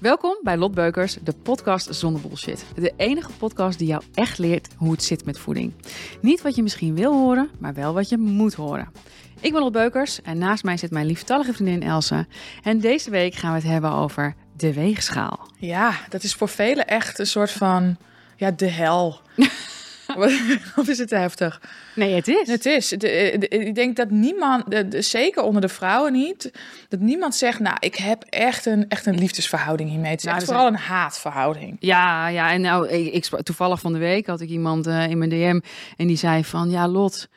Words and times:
Welkom 0.00 0.38
bij 0.42 0.56
Lot 0.56 0.74
Beukers, 0.74 1.16
de 1.22 1.32
podcast 1.32 1.94
zonder 1.94 2.22
bullshit. 2.22 2.64
De 2.74 2.92
enige 2.96 3.32
podcast 3.32 3.78
die 3.78 3.88
jou 3.88 4.02
echt 4.14 4.38
leert 4.38 4.68
hoe 4.76 4.92
het 4.92 5.02
zit 5.02 5.24
met 5.24 5.38
voeding. 5.38 5.72
Niet 6.20 6.42
wat 6.42 6.54
je 6.54 6.62
misschien 6.62 6.94
wil 6.94 7.12
horen, 7.12 7.50
maar 7.58 7.74
wel 7.74 7.94
wat 7.94 8.08
je 8.08 8.18
moet 8.18 8.54
horen. 8.54 8.92
Ik 9.40 9.52
ben 9.52 9.62
Lot 9.62 9.72
Beukers 9.72 10.22
en 10.22 10.38
naast 10.38 10.64
mij 10.64 10.76
zit 10.76 10.90
mijn 10.90 11.06
lieftallige 11.06 11.52
vriendin 11.52 11.82
Elsa. 11.82 12.26
En 12.62 12.78
deze 12.78 13.10
week 13.10 13.34
gaan 13.34 13.52
we 13.52 13.58
het 13.58 13.66
hebben 13.66 13.92
over 13.92 14.34
de 14.56 14.72
weegschaal. 14.72 15.48
Ja, 15.58 15.94
dat 16.08 16.22
is 16.22 16.34
voor 16.34 16.48
velen 16.48 16.86
echt 16.86 17.18
een 17.18 17.26
soort 17.26 17.50
van, 17.50 17.96
ja, 18.36 18.50
de 18.50 18.68
hel. 18.68 19.20
of 20.76 20.88
is 20.88 20.98
het 20.98 21.08
te 21.08 21.14
heftig? 21.16 21.60
Nee, 21.94 22.14
het 22.14 22.28
is. 22.28 22.48
Het 22.48 22.66
is. 22.66 22.88
De- 22.88 22.98
de- 23.38 23.48
ik 23.48 23.74
denk 23.74 23.96
dat 23.96 24.10
niemand, 24.10 24.70
de- 24.70 25.02
zeker 25.02 25.42
onder 25.42 25.60
de 25.60 25.68
vrouwen 25.68 26.12
niet, 26.12 26.52
dat 26.88 27.00
niemand 27.00 27.34
zegt, 27.34 27.58
nou, 27.58 27.76
ik 27.80 27.94
heb 27.94 28.24
echt 28.28 28.66
een, 28.66 28.88
echt 28.88 29.06
een 29.06 29.18
liefdesverhouding 29.18 29.90
hiermee. 29.90 30.10
Het 30.10 30.18
is 30.18 30.24
Nou, 30.24 30.36
echt 30.36 30.46
vooral 30.46 30.66
een 30.66 30.76
haatverhouding. 30.76 31.76
Ja, 31.80 32.28
ja, 32.28 32.52
en 32.52 32.60
nou, 32.60 32.88
ik, 32.88 33.24
toevallig 33.24 33.80
van 33.80 33.92
de 33.92 33.98
week 33.98 34.26
had 34.26 34.40
ik 34.40 34.48
iemand 34.48 34.86
eh, 34.86 35.08
in 35.10 35.18
mijn 35.18 35.30
DM 35.30 35.60
en 35.96 36.06
die 36.06 36.16
zei 36.16 36.44
van, 36.44 36.70
ja, 36.70 36.88
Lot, 36.88 37.28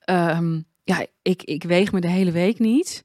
ehm, 0.00 0.60
ja, 0.84 1.06
ik, 1.22 1.42
ik 1.42 1.62
weeg 1.62 1.92
me 1.92 2.00
de 2.00 2.08
hele 2.08 2.30
week 2.32 2.58
niet. 2.58 3.04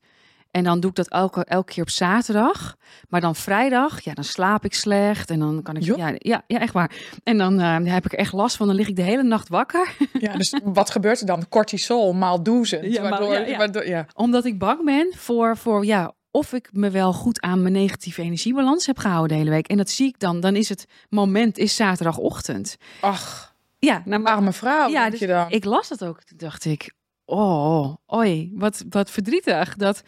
En 0.51 0.63
dan 0.63 0.79
doe 0.79 0.89
ik 0.89 0.95
dat 0.95 1.07
elke, 1.07 1.45
elke 1.45 1.73
keer 1.73 1.83
op 1.83 1.89
zaterdag. 1.89 2.75
Maar 3.09 3.21
dan 3.21 3.35
vrijdag, 3.35 4.01
ja, 4.03 4.13
dan 4.13 4.23
slaap 4.23 4.65
ik 4.65 4.73
slecht. 4.73 5.29
En 5.29 5.39
dan 5.39 5.61
kan 5.63 5.75
ik, 5.75 5.83
ja, 5.83 6.13
ja, 6.17 6.43
ja, 6.47 6.59
echt 6.59 6.73
waar. 6.73 6.91
En 7.23 7.37
dan 7.37 7.59
eh, 7.59 7.77
heb 7.93 8.05
ik 8.05 8.11
er 8.11 8.17
echt 8.19 8.33
last 8.33 8.55
van. 8.55 8.67
Dan 8.67 8.75
lig 8.75 8.87
ik 8.87 8.95
de 8.95 9.01
hele 9.01 9.23
nacht 9.23 9.49
wakker. 9.49 9.95
Ja, 10.19 10.33
dus 10.37 10.53
wat 10.63 10.89
gebeurt 10.89 11.19
er 11.19 11.25
dan? 11.25 11.47
Cortisol 11.49 12.13
maal 12.13 12.43
duizend. 12.43 12.93
Ja, 12.93 13.01
waardoor, 13.01 13.33
ja, 13.33 13.39
ja. 13.39 13.57
waardoor- 13.57 13.87
ja. 13.87 14.05
Omdat 14.13 14.45
ik 14.45 14.57
bang 14.59 14.85
ben 14.85 15.13
voor, 15.15 15.57
voor 15.57 15.85
ja, 15.85 16.11
of 16.31 16.53
ik 16.53 16.69
me 16.71 16.89
wel 16.89 17.13
goed 17.13 17.41
aan 17.41 17.61
mijn 17.61 17.73
negatieve 17.73 18.21
energiebalans 18.21 18.85
heb 18.85 18.97
gehouden 18.97 19.29
de 19.29 19.35
hele 19.43 19.49
week. 19.55 19.67
En 19.67 19.77
dat 19.77 19.89
zie 19.89 20.07
ik 20.07 20.19
dan. 20.19 20.39
Dan 20.39 20.55
is 20.55 20.69
het 20.69 20.85
moment 21.09 21.57
is 21.57 21.75
zaterdagochtend. 21.75 22.77
Ach, 23.01 23.55
Ja, 23.79 24.01
nou, 24.05 24.21
maar 24.21 24.33
arme 24.35 24.51
vrouw, 24.53 24.89
Ja, 24.89 25.09
dus 25.09 25.19
je 25.19 25.27
dan. 25.27 25.45
ik 25.49 25.63
las 25.65 25.87
dat 25.87 26.03
ook. 26.05 26.23
Toen 26.23 26.37
dacht 26.37 26.65
ik, 26.65 26.91
oh, 27.25 27.95
oi, 28.05 28.51
wat, 28.53 28.83
wat 28.89 29.11
verdrietig. 29.11 29.75
Dat 29.75 30.03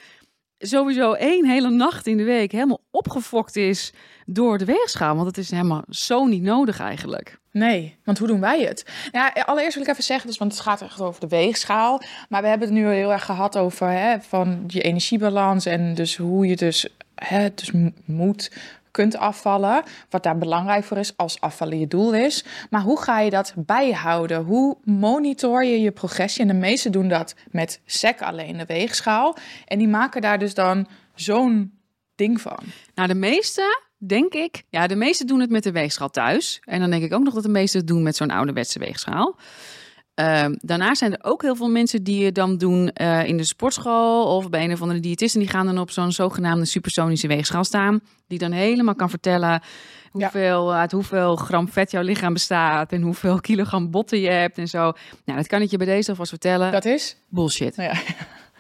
sowieso 0.60 1.14
één 1.14 1.46
hele 1.46 1.70
nacht 1.70 2.08
in 2.08 2.18
de 2.18 2.24
week 2.24 2.52
helemaal 2.52 2.82
opgefokt 2.92 3.56
is 3.56 3.94
door 4.26 4.58
de 4.58 4.66
weegschaal. 4.66 5.16
Want 5.16 5.28
het 5.28 5.38
is 5.38 5.52
helemaal 5.52 5.84
zo 5.90 6.26
niet 6.26 6.42
nodig 6.42 6.80
eigenlijk. 6.80 7.40
Nee, 7.52 7.98
want 8.04 8.18
hoe 8.18 8.28
doen 8.28 8.40
wij 8.40 8.62
het? 8.62 8.86
Ja, 9.12 9.28
allereerst 9.46 9.74
wil 9.74 9.84
ik 9.84 9.90
even 9.90 10.04
zeggen, 10.04 10.28
dus, 10.28 10.38
want 10.38 10.52
het 10.52 10.62
gaat 10.62 10.82
echt 10.82 11.02
over 11.02 11.22
de 11.22 11.28
weegschaal. 11.28 12.02
Maar 12.30 12.42
we 12.42 12.48
hebben 12.48 12.68
het 12.68 12.78
nu 12.78 12.88
heel 12.88 13.12
erg 13.12 13.26
gehad 13.26 13.58
over 13.58 13.90
hè, 13.90 14.22
van 14.22 14.64
je 14.68 14.82
energiebalans 14.82 15.66
en 15.66 15.94
dus 15.94 16.18
hoe 16.18 16.48
je 16.48 16.56
dus, 16.56 16.88
hè, 17.16 17.54
dus 17.54 17.72
moet, 18.06 18.52
kunt 18.92 19.18
afvallen. 19.18 19.84
Wat 20.10 20.24
daar 20.24 20.38
belangrijk 20.38 20.84
voor 20.84 20.98
is 20.98 21.18
als 21.18 21.42
afvallen 21.42 21.80
je 21.80 21.88
doel 21.88 22.14
is. 22.14 22.44
Maar 22.70 22.82
hoe 22.82 23.02
ga 23.02 23.20
je 23.20 23.30
dat 23.30 23.54
bijhouden? 23.56 24.44
Hoe 24.44 24.78
monitor 24.84 25.66
je 25.66 25.80
je 25.80 25.92
progressie? 25.92 26.42
En 26.42 26.48
de 26.48 26.54
meesten 26.54 26.92
doen 26.92 27.08
dat 27.08 27.36
met 27.52 27.82
SEC 27.86 28.22
alleen, 28.22 28.58
de 28.58 28.66
weegschaal. 28.66 29.36
En 29.66 29.78
die 29.78 29.88
maken 29.88 30.22
daar 30.22 30.40
dus 30.40 30.54
dan 30.54 30.88
zo'n 31.16 31.80
ding 32.16 32.42
van. 32.42 32.60
Nou, 32.96 33.08
de 33.08 33.16
meeste, 33.16 33.82
denk 33.98 34.34
ik, 34.34 34.64
ja, 34.70 34.88
de 34.88 34.96
meeste 34.96 35.26
doen 35.26 35.40
het 35.40 35.50
met 35.50 35.64
de 35.64 35.72
weegschaal 35.72 36.10
thuis. 36.10 36.62
En 36.64 36.80
dan 36.80 36.90
denk 36.90 37.04
ik 37.04 37.14
ook 37.14 37.24
nog 37.24 37.34
dat 37.34 37.44
de 37.44 37.50
meeste 37.50 37.78
het 37.78 37.88
doen 37.88 38.04
met 38.04 38.16
zo'n 38.16 38.32
ouderwetse 38.32 38.80
weegschaal. 38.80 39.36
Ehm, 40.20 40.56
daarnaast 40.62 41.00
zijn 41.00 41.12
er 41.14 41.24
ook 41.24 41.42
heel 41.42 41.56
veel 41.56 41.70
mensen 41.70 42.04
die 42.04 42.26
het 42.26 42.36
dan 42.36 42.58
doen 42.58 42.92
eh, 42.92 43.26
in 43.26 43.38
de 43.38 43.44
sportschool 43.44 44.36
of 44.36 44.50
bij 44.50 44.64
een 44.64 44.72
of 44.72 44.82
andere 44.82 45.00
diëtist. 45.00 45.36
En 45.36 45.42
die 45.42 45.50
gaan 45.50 45.66
dan 45.66 45.80
op 45.80 45.92
zo'n 45.92 46.12
zogenaamde 46.12 46.66
supersonische 46.66 47.28
weegschaal 47.28 47.64
staan. 47.64 48.02
Die 48.28 48.38
dan 48.38 48.52
helemaal 48.52 48.96
kan 48.96 49.10
vertellen 49.10 49.62
hoeveel, 50.12 50.74
uit 50.74 50.92
hoeveel 50.92 51.36
gram 51.36 51.70
vet 51.70 51.92
jouw 51.92 52.02
lichaam 52.02 52.34
bestaat. 52.34 52.92
En 52.92 53.02
hoeveel 53.02 53.40
kilogram 53.50 53.92
botten 53.92 54.20
je 54.20 54.30
hebt 54.30 54.58
en 54.58 54.68
zo. 54.68 54.92
Nou, 55.26 55.38
dat 55.38 55.48
kan 55.48 55.62
ik 55.62 55.72
je 55.72 55.78
bij 55.78 55.88
deze 55.88 56.10
alvast 56.10 56.30
vertellen. 56.30 56.72
Dat 56.72 56.86
is? 56.86 57.18
Bullshit. 57.30 57.76
Nou 57.76 57.90
ja. 57.90 58.00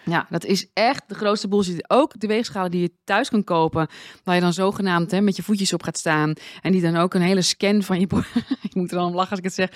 Ja, 0.06 0.26
dat 0.30 0.46
is 0.46 0.68
echt 0.74 1.04
de 1.08 1.16
grootste 1.16 1.48
bullshit. 1.48 1.90
Ook 1.90 2.20
de 2.20 2.28
weegschalen 2.28 2.72
die 2.72 2.82
je 2.82 2.92
thuis 3.04 3.30
kan 3.30 3.44
kopen, 3.44 3.88
waar 4.24 4.36
je 4.36 4.42
dan 4.42 4.54
zogenaamd 4.54 5.12
hè, 5.12 5.22
met 5.22 5.36
je 5.36 5.44
voetjes 5.44 5.74
op 5.74 5.84
gaat 5.84 5.98
staan. 5.98 6.34
En 6.62 6.72
die 6.72 6.82
dan 6.82 6.96
ook 6.96 7.14
een 7.14 7.22
hele 7.22 7.42
scan 7.42 7.84
van 7.84 8.00
je 8.00 8.08
ik 8.70 8.76
moet 8.76 8.92
er 8.92 8.98
dan 8.98 9.08
om 9.08 9.14
lachen 9.16 9.30
als 9.30 9.40
ik 9.40 9.46
het 9.46 9.54
zeg, 9.54 9.70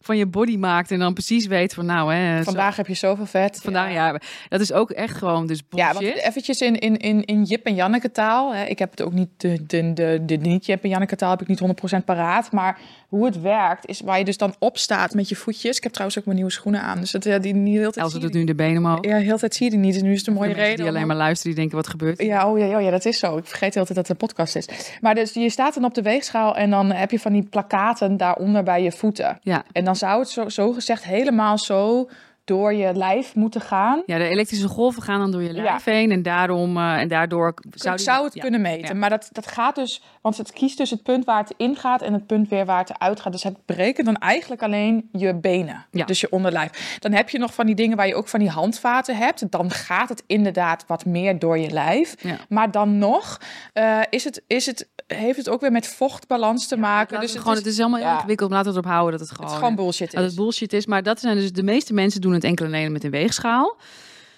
van 0.00 0.16
je 0.16 0.26
body 0.26 0.56
maakt. 0.56 0.90
En 0.90 0.98
dan 0.98 1.12
precies 1.14 1.46
weet 1.46 1.74
van 1.74 1.86
nou 1.86 2.12
hè, 2.14 2.36
zo- 2.36 2.42
Vandaag 2.44 2.76
heb 2.76 2.86
je 2.86 2.94
zoveel 2.94 3.26
vet. 3.26 3.60
vandaag, 3.62 3.92
ja. 3.92 4.20
dat 4.48 4.60
is 4.60 4.72
ook 4.72 4.90
echt 4.90 5.16
gewoon 5.16 5.46
dus 5.46 5.62
Ja, 5.70 5.92
bullshit. 5.92 6.12
want 6.14 6.26
eventjes 6.26 6.60
in, 6.60 6.78
in, 6.78 6.96
in, 6.96 7.24
in 7.24 7.42
Jip 7.42 7.64
en 7.66 7.74
Janneke 7.74 8.10
taal. 8.10 8.54
Hè. 8.54 8.64
Ik 8.64 8.78
heb 8.78 8.90
het 8.90 9.02
ook 9.02 9.12
niet, 9.12 9.28
de, 9.36 9.66
de, 9.66 9.92
de, 9.92 10.22
de 10.26 10.36
niet 10.36 10.66
Jip 10.66 10.82
en 10.82 10.88
Janneke 10.88 11.16
taal 11.16 11.30
heb 11.30 11.40
ik 11.40 11.48
niet 11.48 11.60
100% 12.00 12.04
paraat. 12.04 12.52
Maar 12.52 12.78
hoe 13.08 13.24
het 13.26 13.40
werkt 13.40 13.86
is 13.86 14.00
waar 14.00 14.18
je 14.18 14.24
dus 14.24 14.36
dan 14.36 14.54
op 14.58 14.78
staat 14.78 15.14
met 15.14 15.28
je 15.28 15.36
voetjes. 15.36 15.76
Ik 15.76 15.82
heb 15.82 15.92
trouwens 15.92 16.18
ook 16.18 16.24
mijn 16.24 16.36
nieuwe 16.36 16.52
schoenen 16.52 16.82
aan. 16.82 17.00
Dus 17.00 17.10
dat, 17.10 17.24
ja, 17.24 17.38
die 17.38 17.54
niet 17.54 17.76
heel 17.76 17.90
tijd 17.90 18.10
zie 18.10 18.20
doet 18.20 18.32
nu 18.32 18.44
de 18.44 18.54
benen 18.54 18.84
omhoog. 18.84 19.04
Ja, 19.04 19.16
heel 19.16 19.38
tijd 19.38 19.54
zie 19.54 19.65
je 19.66 19.70
die 19.70 19.84
niet. 19.84 19.92
Dus 19.92 20.02
nu 20.02 20.12
is 20.12 20.18
het 20.18 20.26
een 20.26 20.34
mooie 20.34 20.52
reden. 20.52 20.76
die 20.76 20.84
om- 20.84 20.90
alleen 20.94 21.06
maar 21.06 21.16
luisteren, 21.16 21.52
die 21.54 21.60
denken 21.60 21.76
wat 21.76 21.86
gebeurt. 21.88 22.22
Ja, 22.22 22.50
oh 22.50 22.58
ja, 22.58 22.76
oh 22.76 22.82
ja, 22.82 22.90
dat 22.90 23.04
is 23.04 23.18
zo. 23.18 23.36
Ik 23.36 23.46
vergeet 23.46 23.76
altijd 23.76 23.98
dat 23.98 24.08
het 24.08 24.20
een 24.20 24.26
podcast 24.26 24.56
is. 24.56 24.68
Maar 25.00 25.14
dus 25.14 25.32
je 25.32 25.50
staat 25.50 25.74
dan 25.74 25.84
op 25.84 25.94
de 25.94 26.02
weegschaal 26.02 26.56
en 26.56 26.70
dan 26.70 26.92
heb 26.92 27.10
je 27.10 27.20
van 27.20 27.32
die 27.32 27.42
plakaten 27.42 28.16
daaronder 28.16 28.62
bij 28.62 28.82
je 28.82 28.92
voeten. 28.92 29.38
Ja. 29.42 29.64
En 29.72 29.84
dan 29.84 29.96
zou 29.96 30.18
het 30.20 30.28
zo, 30.28 30.48
zo 30.48 30.72
gezegd 30.72 31.04
helemaal 31.04 31.58
zo 31.58 32.08
door 32.46 32.74
je 32.74 32.94
lijf 32.94 33.34
moeten 33.34 33.60
gaan. 33.60 34.02
Ja, 34.06 34.18
de 34.18 34.28
elektrische 34.28 34.68
golven 34.68 35.02
gaan 35.02 35.18
dan 35.20 35.30
door 35.30 35.42
je 35.42 35.54
Ja. 35.54 35.62
lijf 35.62 35.84
heen 35.84 36.10
en 36.10 36.22
daarom 36.22 36.76
eh, 36.76 37.00
en 37.00 37.08
daardoor 37.08 37.54
zou, 37.70 37.94
ik 37.94 38.00
zou 38.00 38.24
het 38.24 38.34
ja. 38.34 38.40
kunnen 38.40 38.60
meten. 38.60 38.88
Ja. 38.88 38.94
Maar 38.94 39.10
dat, 39.10 39.28
dat 39.32 39.46
gaat 39.46 39.74
dus, 39.74 40.02
want 40.20 40.36
het 40.36 40.52
kiest 40.52 40.76
dus 40.78 40.90
het 40.90 41.02
punt 41.02 41.24
waar 41.24 41.38
het 41.38 41.54
ingaat 41.56 42.02
en 42.02 42.12
het 42.12 42.26
punt 42.26 42.48
weer 42.48 42.64
waar 42.64 42.78
het 42.78 42.90
eruit 42.90 43.20
gaat. 43.20 43.32
Dus 43.32 43.42
het 43.42 43.56
berekent 43.66 44.06
dan 44.06 44.16
eigenlijk 44.16 44.62
alleen 44.62 45.08
je 45.12 45.34
benen, 45.34 45.86
Ja. 45.90 46.04
dus 46.04 46.20
je 46.20 46.30
onderlijf. 46.30 46.96
Dan 47.00 47.12
heb 47.12 47.28
je 47.28 47.38
nog 47.38 47.54
van 47.54 47.66
die 47.66 47.74
dingen 47.74 47.96
waar 47.96 48.06
je 48.06 48.14
ook 48.14 48.28
van 48.28 48.40
die 48.40 48.48
handvaten 48.50 49.16
hebt. 49.16 49.50
Dan 49.52 49.70
gaat 49.70 50.08
het 50.08 50.22
inderdaad 50.26 50.84
wat 50.86 51.04
meer 51.04 51.38
door 51.38 51.58
je 51.58 51.70
lijf. 51.70 52.14
Ja. 52.22 52.36
Maar 52.48 52.70
dan 52.70 52.98
nog 52.98 53.40
eh, 53.72 54.00
is 54.10 54.24
het, 54.24 54.42
is 54.46 54.66
het, 54.66 54.88
heeft 55.06 55.36
het 55.36 55.48
ook 55.48 55.60
weer 55.60 55.72
met 55.72 55.86
vochtbalans 55.88 56.66
te 56.66 56.76
maken. 56.76 57.20
Dus 57.20 57.30
het, 57.30 57.40
gewoon, 57.40 57.54
is, 57.54 57.58
het 57.58 57.68
is 57.68 57.76
ja. 57.76 58.14
ingewikkeld. 58.14 58.50
Laten 58.50 58.72
we 58.72 58.76
het 58.76 58.84
erop 58.86 58.96
houden 58.96 59.18
dat 59.18 59.28
het 59.28 59.30
gewoon, 59.36 59.50
het 59.50 59.60
is 59.60 59.62
gewoon 59.62 59.84
bullshit. 59.84 60.10
dat 60.10 60.20
Is. 60.20 60.26
het 60.26 60.36
bullshit 60.36 60.72
is. 60.72 60.86
Maar 60.86 61.02
dat 61.02 61.20
zijn 61.20 61.36
dus 61.36 61.52
de 61.52 61.62
meeste 61.62 61.94
mensen 61.94 62.20
doen 62.20 62.34
het 62.36 62.44
enkel 62.44 62.72
en 62.72 62.92
met 62.92 63.04
een 63.04 63.10
weegschaal. 63.10 63.76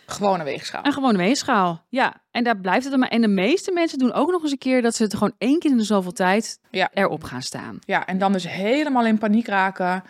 Gewoon 0.07 0.39
een 0.39 0.45
weegschaal. 0.45 0.85
Een 0.85 0.93
gewone 0.93 1.19
weegschaal. 1.19 1.85
Ja, 1.89 2.15
en 2.31 2.45
daar 2.45 2.57
blijft 2.57 2.83
het 2.83 2.91
dan 2.91 3.01
maar. 3.01 3.09
En 3.09 3.21
de 3.21 3.29
meeste 3.29 3.73
mensen 3.73 3.99
doen 3.99 4.13
ook 4.13 4.31
nog 4.31 4.43
eens 4.43 4.51
een 4.53 4.59
keer 4.59 4.83
dat 4.83 4.95
ze 4.95 5.03
het 5.03 5.13
gewoon 5.15 5.35
één 5.39 5.59
keer 5.59 5.71
in 5.71 5.77
de 5.77 5.83
zoveel 5.85 6.13
tijd 6.13 6.59
Ja. 6.71 6.89
erop 6.95 7.25
gaan 7.25 7.43
staan. 7.43 7.79
Ja, 7.85 8.07
en 8.07 8.19
dan 8.19 8.33
dus 8.33 8.49
helemaal 8.49 9.07
in 9.07 9.19
paniek 9.19 9.47
raken 9.47 10.03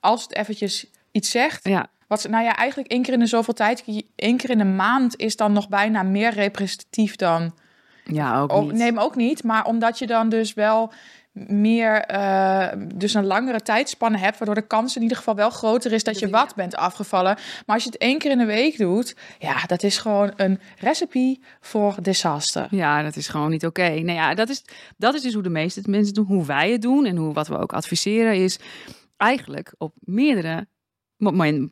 als 0.00 0.22
het 0.22 0.34
eventjes 0.34 0.86
iets 1.10 1.30
zegt. 1.30 1.68
Ja, 1.68 1.86
Wat, 2.08 2.20
ze- 2.20 2.28
nou 2.28 2.44
ja, 2.44 2.56
eigenlijk 2.56 2.90
één 2.90 3.02
keer 3.02 3.12
in 3.12 3.18
de 3.18 3.26
zoveel 3.26 3.54
tijd, 3.54 3.84
één 4.16 4.36
keer 4.36 4.50
in 4.50 4.58
de 4.58 4.64
maand 4.64 5.16
is 5.16 5.36
dan 5.36 5.52
nog 5.52 5.68
bijna 5.68 6.02
meer 6.02 6.30
representatief 6.32 7.16
dan. 7.16 7.54
ja 8.04 8.40
ook 8.40 8.52
Oh, 8.52 8.62
niet. 8.62 8.72
neem 8.72 8.98
ook 8.98 9.16
niet, 9.16 9.44
maar 9.44 9.64
omdat 9.64 9.98
je 9.98 10.06
dan 10.06 10.28
dus 10.28 10.54
wel 10.54 10.92
meer, 11.32 12.00
eh, 12.00 12.68
dus 12.94 13.14
een 13.14 13.24
langere 13.26 13.60
tijdspanne 13.60 14.18
hebt, 14.18 14.38
waardoor 14.38 14.54
de 14.54 14.66
kans 14.66 14.96
in 14.96 15.02
ieder 15.02 15.16
geval 15.16 15.34
wel 15.34 15.50
groter 15.50 15.92
is 15.92 16.04
dat 16.04 16.18
je 16.18 16.28
wat 16.30 16.54
bent 16.54 16.76
afgevallen. 16.76 17.36
Maar 17.66 17.74
als 17.76 17.84
je 17.84 17.90
het 17.90 17.98
één 18.00 18.18
keer 18.18 18.30
in 18.30 18.38
de 18.38 18.44
week 18.44 18.78
doet, 18.78 19.16
ja, 19.38 19.66
dat 19.66 19.82
is 19.82 19.98
gewoon 19.98 20.32
een 20.36 20.60
recipe 20.78 21.38
voor 21.60 21.96
disaster. 22.02 22.66
Ja, 22.70 23.02
dat 23.02 23.16
is 23.16 23.28
gewoon 23.28 23.50
niet 23.50 23.66
oké. 23.66 23.88
Nou 23.88 24.12
ja, 24.12 24.34
dat 24.34 24.48
is, 24.48 24.64
dat 24.96 25.14
is 25.14 25.22
dus 25.22 25.34
hoe 25.34 25.42
de 25.42 25.48
meeste 25.48 25.82
mensen 25.86 26.14
doen. 26.14 26.26
Hoe 26.26 26.44
wij 26.46 26.70
het 26.70 26.82
doen 26.82 27.04
en 27.04 27.16
hoe, 27.16 27.32
wat 27.32 27.48
we 27.48 27.58
ook 27.58 27.72
adviseren 27.72 28.34
is 28.36 28.58
eigenlijk 29.16 29.74
op 29.78 29.94
meerdere 30.00 30.66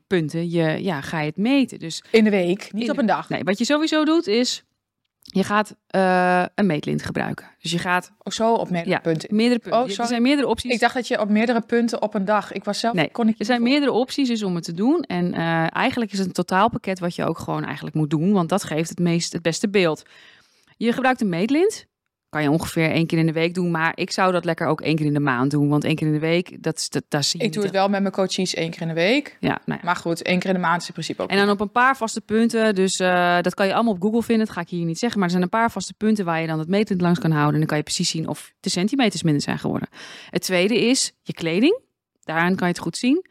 punten 0.06 0.50
je, 0.50 0.82
ja, 0.82 1.00
ga 1.00 1.20
je 1.20 1.26
het 1.26 1.36
meten. 1.36 1.78
Dus 1.78 2.04
In 2.10 2.24
de 2.24 2.30
week, 2.30 2.72
niet 2.72 2.84
In- 2.84 2.90
op 2.90 2.98
een 2.98 3.06
dag. 3.06 3.28
nee, 3.28 3.42
wat 3.44 3.58
je 3.58 3.64
sowieso 3.64 4.04
doet 4.04 4.26
is, 4.26 4.64
je 5.32 5.44
gaat 5.44 5.76
eh, 5.86 6.44
een 6.54 6.66
meetlint 6.66 7.02
gebruiken. 7.02 7.46
Dus 7.58 7.70
je 7.70 7.78
gaat 7.78 8.12
Of 8.22 8.32
zo 8.32 8.54
op 8.54 8.70
meerdere 8.70 8.94
Ja. 8.94 9.00
punten. 9.00 9.34
meerdere 9.34 9.60
punten. 9.60 9.80
Oh, 9.80 9.98
er 9.98 10.06
zijn 10.06 10.22
meerdere 10.22 10.48
opties. 10.48 10.72
Ik 10.72 10.80
dacht 10.80 10.94
dat 10.94 11.08
je 11.08 11.20
op 11.20 11.28
meerdere 11.28 11.60
punten 11.60 12.02
op 12.02 12.14
een 12.14 12.24
dag. 12.24 12.52
Ik 12.52 12.64
was 12.64 12.78
zelf, 12.80 12.94
Nee, 12.94 13.10
kon 13.10 13.28
ik 13.28 13.38
Er 13.38 13.44
zijn 13.44 13.62
meerdere 13.62 13.92
opties 13.92 14.28
dus 14.28 14.42
om 14.42 14.54
het 14.54 14.64
te 14.64 14.72
doen. 14.74 15.02
En 15.02 15.34
eh, 15.34 15.66
eigenlijk 15.76 16.12
is 16.12 16.18
het 16.18 16.26
een 16.26 16.32
totaalpakket 16.32 16.98
wat 16.98 17.14
je 17.14 17.24
ook 17.24 17.38
gewoon 17.38 17.64
eigenlijk 17.64 17.96
moet 17.96 18.10
doen. 18.10 18.32
Want 18.32 18.48
dat 18.48 18.64
geeft 18.64 18.88
het, 18.88 18.98
meest, 18.98 19.32
het 19.32 19.42
beste 19.42 19.68
beeld. 19.68 20.02
Je 20.76 20.92
gebruikt 20.92 21.20
een 21.20 21.28
meetlint. 21.28 21.86
Kan 22.30 22.42
je 22.42 22.50
ongeveer 22.50 22.90
één 22.90 23.06
keer 23.06 23.18
in 23.18 23.26
de 23.26 23.32
week 23.32 23.54
doen. 23.54 23.70
Maar 23.70 23.92
ik 23.94 24.10
zou 24.10 24.32
dat 24.32 24.44
lekker 24.44 24.66
ook 24.66 24.80
één 24.80 24.96
keer 24.96 25.06
in 25.06 25.12
de 25.14 25.20
maand 25.20 25.50
doen. 25.50 25.68
Want 25.68 25.84
één 25.84 25.94
keer 25.94 26.06
in 26.06 26.12
de 26.12 26.18
week, 26.18 26.62
dat, 26.62 26.78
is- 26.78 26.88
dat, 26.88 27.02
daar 27.08 27.24
zie 27.24 27.40
je 27.40 27.46
Ik 27.46 27.52
doe 27.52 27.62
het 27.62 27.72
wel 27.72 27.88
met 27.88 28.00
mijn 28.00 28.12
coaches 28.14 28.54
één 28.54 28.70
keer 28.70 28.82
in 28.82 28.88
de 28.88 28.94
week. 28.94 29.36
Ja, 29.40 29.48
nou 29.64 29.78
ja. 29.78 29.84
Maar 29.84 29.96
goed, 29.96 30.22
één 30.22 30.38
keer 30.38 30.48
in 30.48 30.54
de 30.54 30.60
maand 30.60 30.80
is 30.80 30.86
in 30.86 30.92
principe 30.92 31.22
ook. 31.22 31.30
En 31.30 31.36
dan 31.36 31.50
op 31.50 31.60
een 31.60 31.70
paar 31.70 31.96
vaste 31.96 32.20
punten. 32.20 32.74
Dus 32.74 33.00
eh, 33.00 33.40
dat 33.40 33.54
kan 33.54 33.66
je 33.66 33.74
allemaal 33.74 33.92
op 33.92 34.02
Google 34.02 34.22
vinden. 34.22 34.46
Dat 34.46 34.54
ga 34.54 34.60
ik 34.60 34.68
hier 34.68 34.84
niet 34.84 34.98
zeggen. 34.98 35.18
Maar 35.18 35.28
er 35.28 35.34
zijn 35.34 35.44
een 35.44 35.58
paar 35.58 35.70
vaste 35.70 35.94
punten 35.94 36.24
waar 36.24 36.40
je 36.40 36.46
dan 36.46 36.58
het 36.58 36.68
meetlint 36.68 37.00
langs 37.00 37.18
kan 37.18 37.30
houden. 37.30 37.52
En 37.52 37.58
dan 37.58 37.68
kan 37.68 37.76
je 37.76 37.82
precies 37.82 38.10
zien 38.10 38.28
of 38.28 38.52
de 38.60 38.70
centimeters 38.70 39.22
minder 39.22 39.42
zijn 39.42 39.58
geworden. 39.58 39.88
Het 40.30 40.42
tweede 40.42 40.80
is 40.88 41.12
je 41.22 41.32
kleding. 41.32 41.78
Daaraan 42.24 42.54
kan 42.54 42.66
je 42.68 42.72
het 42.74 42.82
goed 42.82 42.96
zien. 42.96 43.24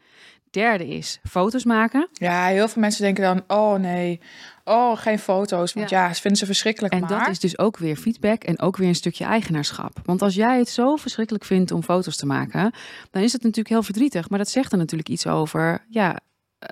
Derde 0.50 0.88
is 0.88 1.20
foto's 1.28 1.64
maken. 1.64 2.08
Ja, 2.12 2.46
heel 2.46 2.68
veel 2.68 2.82
mensen 2.82 3.02
denken 3.02 3.22
dan, 3.22 3.58
oh 3.58 3.78
nee, 3.78 4.20
oh 4.64 4.96
geen 4.96 5.18
foto's. 5.18 5.72
Want 5.72 5.90
ja, 5.90 6.14
ze 6.14 6.20
vinden 6.20 6.38
ze 6.38 6.46
verschrikkelijk. 6.46 6.94
En 6.94 7.00
maar... 7.00 7.08
dat 7.08 7.28
is 7.28 7.38
dus 7.38 7.58
ook 7.58 7.78
weer 7.78 7.96
feedback 7.96 8.44
en 8.44 8.60
ook 8.60 8.76
weer 8.76 8.88
een 8.88 8.94
stukje 8.94 9.24
eigenaarschap. 9.24 10.00
Want 10.04 10.22
als 10.22 10.34
jij 10.34 10.58
het 10.58 10.68
zo 10.68 10.96
verschrikkelijk 10.96 11.44
vindt 11.44 11.70
om 11.70 11.82
foto's 11.82 12.16
te 12.16 12.26
maken, 12.26 12.72
dan 13.10 13.22
is 13.22 13.32
het 13.32 13.42
natuurlijk 13.42 13.68
heel 13.68 13.82
verdrietig. 13.82 14.28
Maar 14.28 14.38
dat 14.38 14.48
zegt 14.48 14.72
er 14.72 14.78
natuurlijk 14.78 15.08
iets 15.08 15.26
over, 15.26 15.86
ja, 15.88 16.20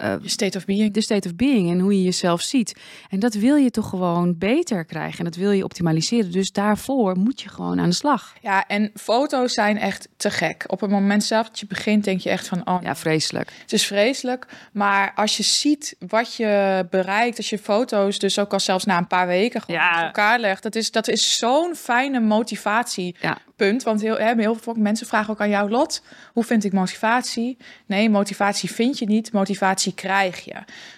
uh, 0.02 0.14
state 0.24 0.58
of 0.58 0.64
being. 0.64 0.92
De 0.92 1.00
state 1.00 1.28
of 1.28 1.34
being 1.34 1.70
en 1.70 1.78
hoe 1.78 1.96
je 1.96 2.02
jezelf 2.02 2.40
ziet. 2.40 2.74
En 3.10 3.18
dat 3.18 3.34
wil 3.34 3.56
je 3.56 3.70
toch 3.70 3.88
gewoon 3.88 4.38
beter 4.38 4.84
krijgen. 4.84 5.18
En 5.18 5.24
dat 5.24 5.36
wil 5.36 5.50
je 5.50 5.64
optimaliseren. 5.64 6.32
Dus 6.32 6.52
daarvoor 6.52 7.18
moet 7.18 7.40
je 7.40 7.48
gewoon 7.48 7.80
aan 7.80 7.88
de 7.88 7.94
slag. 7.94 8.34
Ja, 8.40 8.66
en 8.66 8.90
foto's 8.94 9.52
zijn 9.52 9.78
echt 9.78 10.08
te 10.16 10.30
gek. 10.30 10.64
Op 10.66 10.80
het 10.80 10.90
moment 10.90 11.24
zelf 11.24 11.46
dat 11.46 11.58
je 11.58 11.66
begint, 11.66 12.04
denk 12.04 12.20
je 12.20 12.30
echt 12.30 12.48
van... 12.48 12.66
Oh, 12.68 12.82
ja, 12.82 12.96
vreselijk. 12.96 13.52
Het 13.60 13.72
is 13.72 13.86
vreselijk. 13.86 14.46
Maar 14.72 15.12
als 15.14 15.36
je 15.36 15.42
ziet 15.42 15.96
wat 15.98 16.34
je 16.34 16.86
bereikt, 16.90 17.36
als 17.36 17.50
je 17.50 17.58
foto's 17.58 18.18
dus 18.18 18.38
ook 18.38 18.52
al 18.52 18.60
zelfs 18.60 18.84
na 18.84 18.98
een 18.98 19.06
paar 19.06 19.26
weken 19.26 19.60
gewoon 19.60 19.80
ja. 19.80 20.04
elkaar 20.04 20.38
legt. 20.38 20.62
Dat 20.62 20.74
is, 20.74 20.90
dat 20.90 21.08
is 21.08 21.36
zo'n 21.36 21.74
fijne 21.74 22.20
motivatie. 22.20 23.16
Ja. 23.20 23.38
Punt. 23.58 23.82
Want 23.82 24.00
heel, 24.00 24.16
hè, 24.18 24.34
heel 24.36 24.54
veel 24.54 24.74
mensen 24.74 25.06
vragen 25.06 25.32
ook 25.32 25.40
aan 25.40 25.48
jou, 25.48 25.70
Lot, 25.70 26.02
hoe 26.32 26.44
vind 26.44 26.64
ik 26.64 26.72
motivatie? 26.72 27.56
Nee, 27.86 28.10
motivatie 28.10 28.70
vind 28.70 28.98
je 28.98 29.06
niet. 29.06 29.32
Motivatie 29.32 29.94
krijg 29.94 30.44
je. 30.44 30.54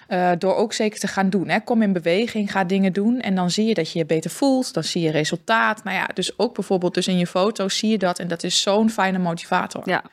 Uh, 0.09 0.31
door 0.39 0.55
ook 0.55 0.73
zeker 0.73 0.99
te 0.99 1.07
gaan 1.07 1.31
doen. 1.31 1.49
Hè. 1.49 1.61
Kom 1.61 1.83
in 1.83 1.93
beweging, 1.93 2.53
ga 2.53 2.65
dingen 2.65 2.93
doen. 2.93 3.21
En 3.21 3.35
dan 3.35 3.51
zie 3.51 3.67
je 3.67 3.75
dat 3.75 3.93
je 3.93 3.99
je 3.99 4.07
beter 4.07 4.31
voelt. 4.31 4.75
Dan 4.75 4.85
zie 4.85 5.03
je 5.03 5.11
resultaat. 5.11 5.85
Nou 5.85 5.97
ja, 5.97 6.07
dus 6.07 6.39
ook 6.39 6.55
bijvoorbeeld 6.55 6.95
dus 6.95 7.09
in 7.09 7.19
je 7.19 7.27
foto's 7.27 7.79
zie 7.79 7.91
je 7.91 7.99
dat. 7.99 8.19
En 8.19 8.29
dat 8.29 8.43
is 8.43 8.63
zo'n 8.63 8.91
fijne 8.91 9.19
motivator. 9.19 9.83
Ja. 9.85 10.05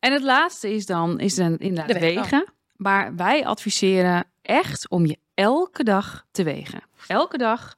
En 0.00 0.12
het 0.12 0.22
laatste 0.22 0.74
is 0.74 0.86
dan, 0.86 1.20
is 1.20 1.34
dan 1.34 1.58
inderdaad 1.58 1.92
de 1.92 1.98
wegen. 1.98 2.52
Maar 2.76 3.16
wij 3.16 3.46
adviseren 3.46 4.24
echt 4.42 4.88
om 4.88 5.06
je 5.06 5.18
elke 5.34 5.84
dag 5.84 6.26
te 6.30 6.42
wegen. 6.42 6.82
Elke 7.06 7.38
dag 7.38 7.76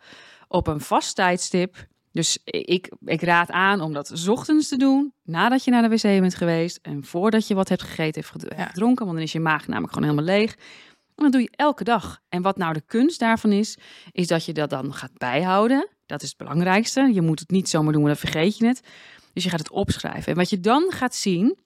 op 0.48 0.66
een 0.66 0.80
vast 0.80 1.14
tijdstip. 1.14 1.86
Dus 2.12 2.38
ik, 2.44 2.92
ik 3.04 3.22
raad 3.22 3.50
aan 3.50 3.80
om 3.80 3.92
dat 3.92 4.28
ochtends 4.28 4.68
te 4.68 4.76
doen, 4.76 5.12
nadat 5.22 5.64
je 5.64 5.70
naar 5.70 5.82
de 5.82 5.88
wc 5.88 6.02
bent 6.02 6.34
geweest 6.34 6.78
en 6.82 7.04
voordat 7.04 7.46
je 7.46 7.54
wat 7.54 7.68
hebt 7.68 7.82
gegeten, 7.82 8.22
hebt 8.24 8.70
gedronken, 8.70 9.04
want 9.04 9.16
dan 9.16 9.26
is 9.26 9.32
je 9.32 9.40
maag 9.40 9.66
namelijk 9.66 9.92
gewoon 9.92 10.08
helemaal 10.08 10.36
leeg. 10.36 10.56
En 11.14 11.24
dat 11.24 11.32
doe 11.32 11.40
je 11.40 11.50
elke 11.50 11.84
dag. 11.84 12.20
En 12.28 12.42
wat 12.42 12.56
nou 12.56 12.72
de 12.72 12.82
kunst 12.86 13.18
daarvan 13.18 13.52
is, 13.52 13.78
is 14.12 14.26
dat 14.26 14.44
je 14.44 14.52
dat 14.52 14.70
dan 14.70 14.94
gaat 14.94 15.18
bijhouden. 15.18 15.88
Dat 16.06 16.22
is 16.22 16.28
het 16.28 16.38
belangrijkste. 16.38 17.10
Je 17.12 17.22
moet 17.22 17.40
het 17.40 17.50
niet 17.50 17.68
zomaar 17.68 17.92
doen, 17.92 18.04
dan 18.04 18.16
vergeet 18.16 18.58
je 18.58 18.66
het. 18.66 18.82
Dus 19.32 19.44
je 19.44 19.50
gaat 19.50 19.58
het 19.58 19.70
opschrijven. 19.70 20.32
En 20.32 20.38
wat 20.38 20.50
je 20.50 20.60
dan 20.60 20.92
gaat 20.92 21.14
zien, 21.14 21.58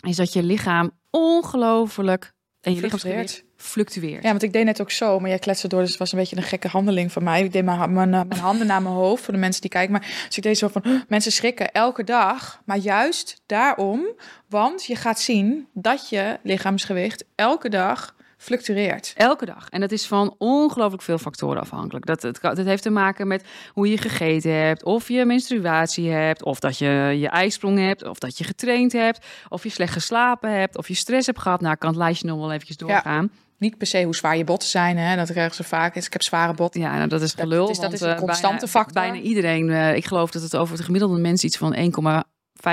is 0.00 0.16
dat 0.16 0.32
je 0.32 0.42
lichaam 0.42 0.90
ongelooflijk 1.10 2.32
en 2.66 2.74
je 2.74 2.80
lichaamsgewicht 2.80 3.44
fluctueert. 3.56 4.22
Ja, 4.22 4.30
want 4.30 4.42
ik 4.42 4.52
deed 4.52 4.64
net 4.64 4.80
ook 4.80 4.90
zo, 4.90 5.20
maar 5.20 5.28
jij 5.28 5.38
kletste 5.38 5.68
door, 5.68 5.80
dus 5.80 5.90
het 5.90 5.98
was 5.98 6.12
een 6.12 6.18
beetje 6.18 6.36
een 6.36 6.42
gekke 6.42 6.68
handeling 6.68 7.12
van 7.12 7.22
mij. 7.22 7.44
Ik 7.44 7.52
deed 7.52 7.64
mijn, 7.64 7.92
mijn, 7.92 8.10
mijn 8.10 8.32
handen 8.40 8.66
naar 8.66 8.82
mijn 8.82 8.94
hoofd 8.94 9.24
voor 9.24 9.32
de 9.32 9.38
mensen 9.38 9.60
die 9.60 9.70
kijken. 9.70 9.92
Maar 9.92 10.24
dus 10.26 10.36
ik 10.36 10.42
deed 10.42 10.58
zo 10.58 10.68
van, 10.68 11.04
mensen 11.08 11.32
schrikken 11.32 11.72
elke 11.72 12.04
dag, 12.04 12.62
maar 12.64 12.76
juist 12.76 13.42
daarom, 13.46 14.06
want 14.48 14.84
je 14.84 14.96
gaat 14.96 15.20
zien 15.20 15.68
dat 15.72 16.08
je 16.08 16.38
lichaamsgewicht 16.42 17.24
elke 17.34 17.68
dag 17.68 18.15
fluctueert. 18.36 19.12
Elke 19.16 19.46
dag. 19.46 19.68
En 19.68 19.80
dat 19.80 19.92
is 19.92 20.06
van 20.06 20.34
ongelooflijk 20.38 21.02
veel 21.02 21.18
factoren 21.18 21.60
afhankelijk. 21.60 22.06
Dat, 22.06 22.22
het, 22.22 22.42
het 22.42 22.66
heeft 22.66 22.82
te 22.82 22.90
maken 22.90 23.26
met 23.26 23.44
hoe 23.72 23.90
je 23.90 23.98
gegeten 23.98 24.52
hebt, 24.52 24.84
of 24.84 25.08
je 25.08 25.24
menstruatie 25.24 26.10
hebt, 26.10 26.42
of 26.42 26.60
dat 26.60 26.78
je 26.78 27.16
je 27.18 27.28
ijsprong 27.28 27.78
hebt, 27.78 28.04
of 28.04 28.18
dat 28.18 28.38
je 28.38 28.44
getraind 28.44 28.92
hebt, 28.92 29.26
of 29.48 29.62
je 29.62 29.70
slecht 29.70 29.92
geslapen 29.92 30.58
hebt, 30.58 30.76
of 30.76 30.88
je 30.88 30.94
stress 30.94 31.26
hebt 31.26 31.40
gehad. 31.40 31.60
Nou, 31.60 31.72
ik 31.72 31.78
kan 31.78 31.90
het 31.90 31.98
lijstje 31.98 32.26
nog 32.26 32.38
wel 32.38 32.52
eventjes 32.52 32.76
doorgaan. 32.76 33.30
Niet 33.58 33.78
per 33.78 33.86
se 33.86 34.02
hoe 34.02 34.14
zwaar 34.14 34.36
je 34.36 34.44
botten 34.44 34.68
zijn, 34.68 34.98
hè? 34.98 35.16
dat 35.16 35.30
krijgen 35.30 35.54
ze 35.54 35.64
vaak. 35.64 35.94
Ik 35.94 36.12
heb 36.12 36.22
zware 36.22 36.54
botten. 36.54 36.80
Ja, 36.80 36.96
nou, 36.96 37.08
dat 37.08 37.22
is 37.22 37.32
gelul. 37.32 37.66
Dat, 37.66 37.76
dat 37.76 37.92
is 37.92 38.00
een 38.00 38.08
eh, 38.08 38.18
constante 38.18 38.56
bijna, 38.56 38.66
factor. 38.66 38.92
Bijna 38.92 39.18
iedereen, 39.18 39.68
uh, 39.68 39.96
ik 39.96 40.04
geloof 40.04 40.30
dat 40.30 40.42
het 40.42 40.56
over 40.56 40.76
de 40.76 40.82
gemiddelde 40.82 41.18
mens 41.18 41.44
iets 41.44 41.56
van 41.56 41.74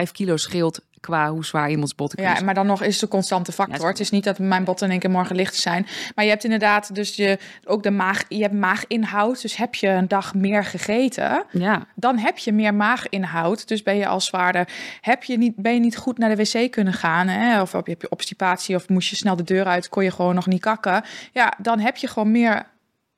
1,5 0.06 0.12
kilo 0.12 0.38
scheelt 0.38 0.81
qua 1.03 1.31
hoe 1.31 1.45
zwaar 1.45 1.69
iemands 1.69 1.95
botten 1.95 2.24
Ja, 2.24 2.41
maar 2.41 2.53
dan 2.53 2.65
nog 2.65 2.83
is 2.83 3.01
een 3.01 3.07
constante 3.07 3.51
factor. 3.51 3.88
het 3.88 4.00
is 4.00 4.09
niet 4.09 4.24
dat 4.24 4.39
mijn 4.39 4.63
botten 4.63 4.85
in 4.85 4.91
één 4.91 5.01
keer 5.01 5.09
morgen 5.09 5.35
licht 5.35 5.56
zijn. 5.56 5.88
Maar 6.15 6.25
je 6.25 6.31
hebt 6.31 6.44
inderdaad 6.44 6.95
dus 6.95 7.15
je, 7.15 7.38
ook 7.63 7.83
de 7.83 7.91
maag, 7.91 8.24
je 8.27 8.41
hebt 8.41 8.53
maaginhoud. 8.53 9.41
Dus 9.41 9.56
heb 9.56 9.75
je 9.75 9.88
een 9.88 10.07
dag 10.07 10.33
meer 10.33 10.63
gegeten, 10.63 11.45
ja. 11.51 11.85
dan 11.95 12.18
heb 12.18 12.38
je 12.38 12.51
meer 12.51 12.74
maaginhoud. 12.74 13.68
Dus 13.68 13.83
ben 13.83 13.95
je 13.95 14.07
al 14.07 14.21
zwaarder. 14.21 14.68
Heb 15.01 15.24
je 15.24 15.38
niet, 15.38 15.56
ben 15.56 15.74
je 15.74 15.80
niet 15.80 15.97
goed 15.97 16.18
naar 16.18 16.36
de 16.36 16.44
wc 16.44 16.71
kunnen 16.71 16.94
gaan, 16.94 17.27
hè? 17.27 17.62
of 17.62 17.71
heb 17.71 18.01
je 18.01 18.09
obstipatie 18.09 18.75
of 18.75 18.89
moest 18.89 19.09
je 19.09 19.15
snel 19.15 19.36
de 19.36 19.44
deur 19.44 19.65
uit, 19.65 19.89
kon 19.89 20.03
je 20.03 20.12
gewoon 20.12 20.36
nog 20.36 20.47
niet 20.47 20.62
kakken. 20.62 21.03
Ja, 21.31 21.53
dan 21.57 21.79
heb 21.79 21.97
je 21.97 22.07
gewoon 22.07 22.31
meer 22.31 22.65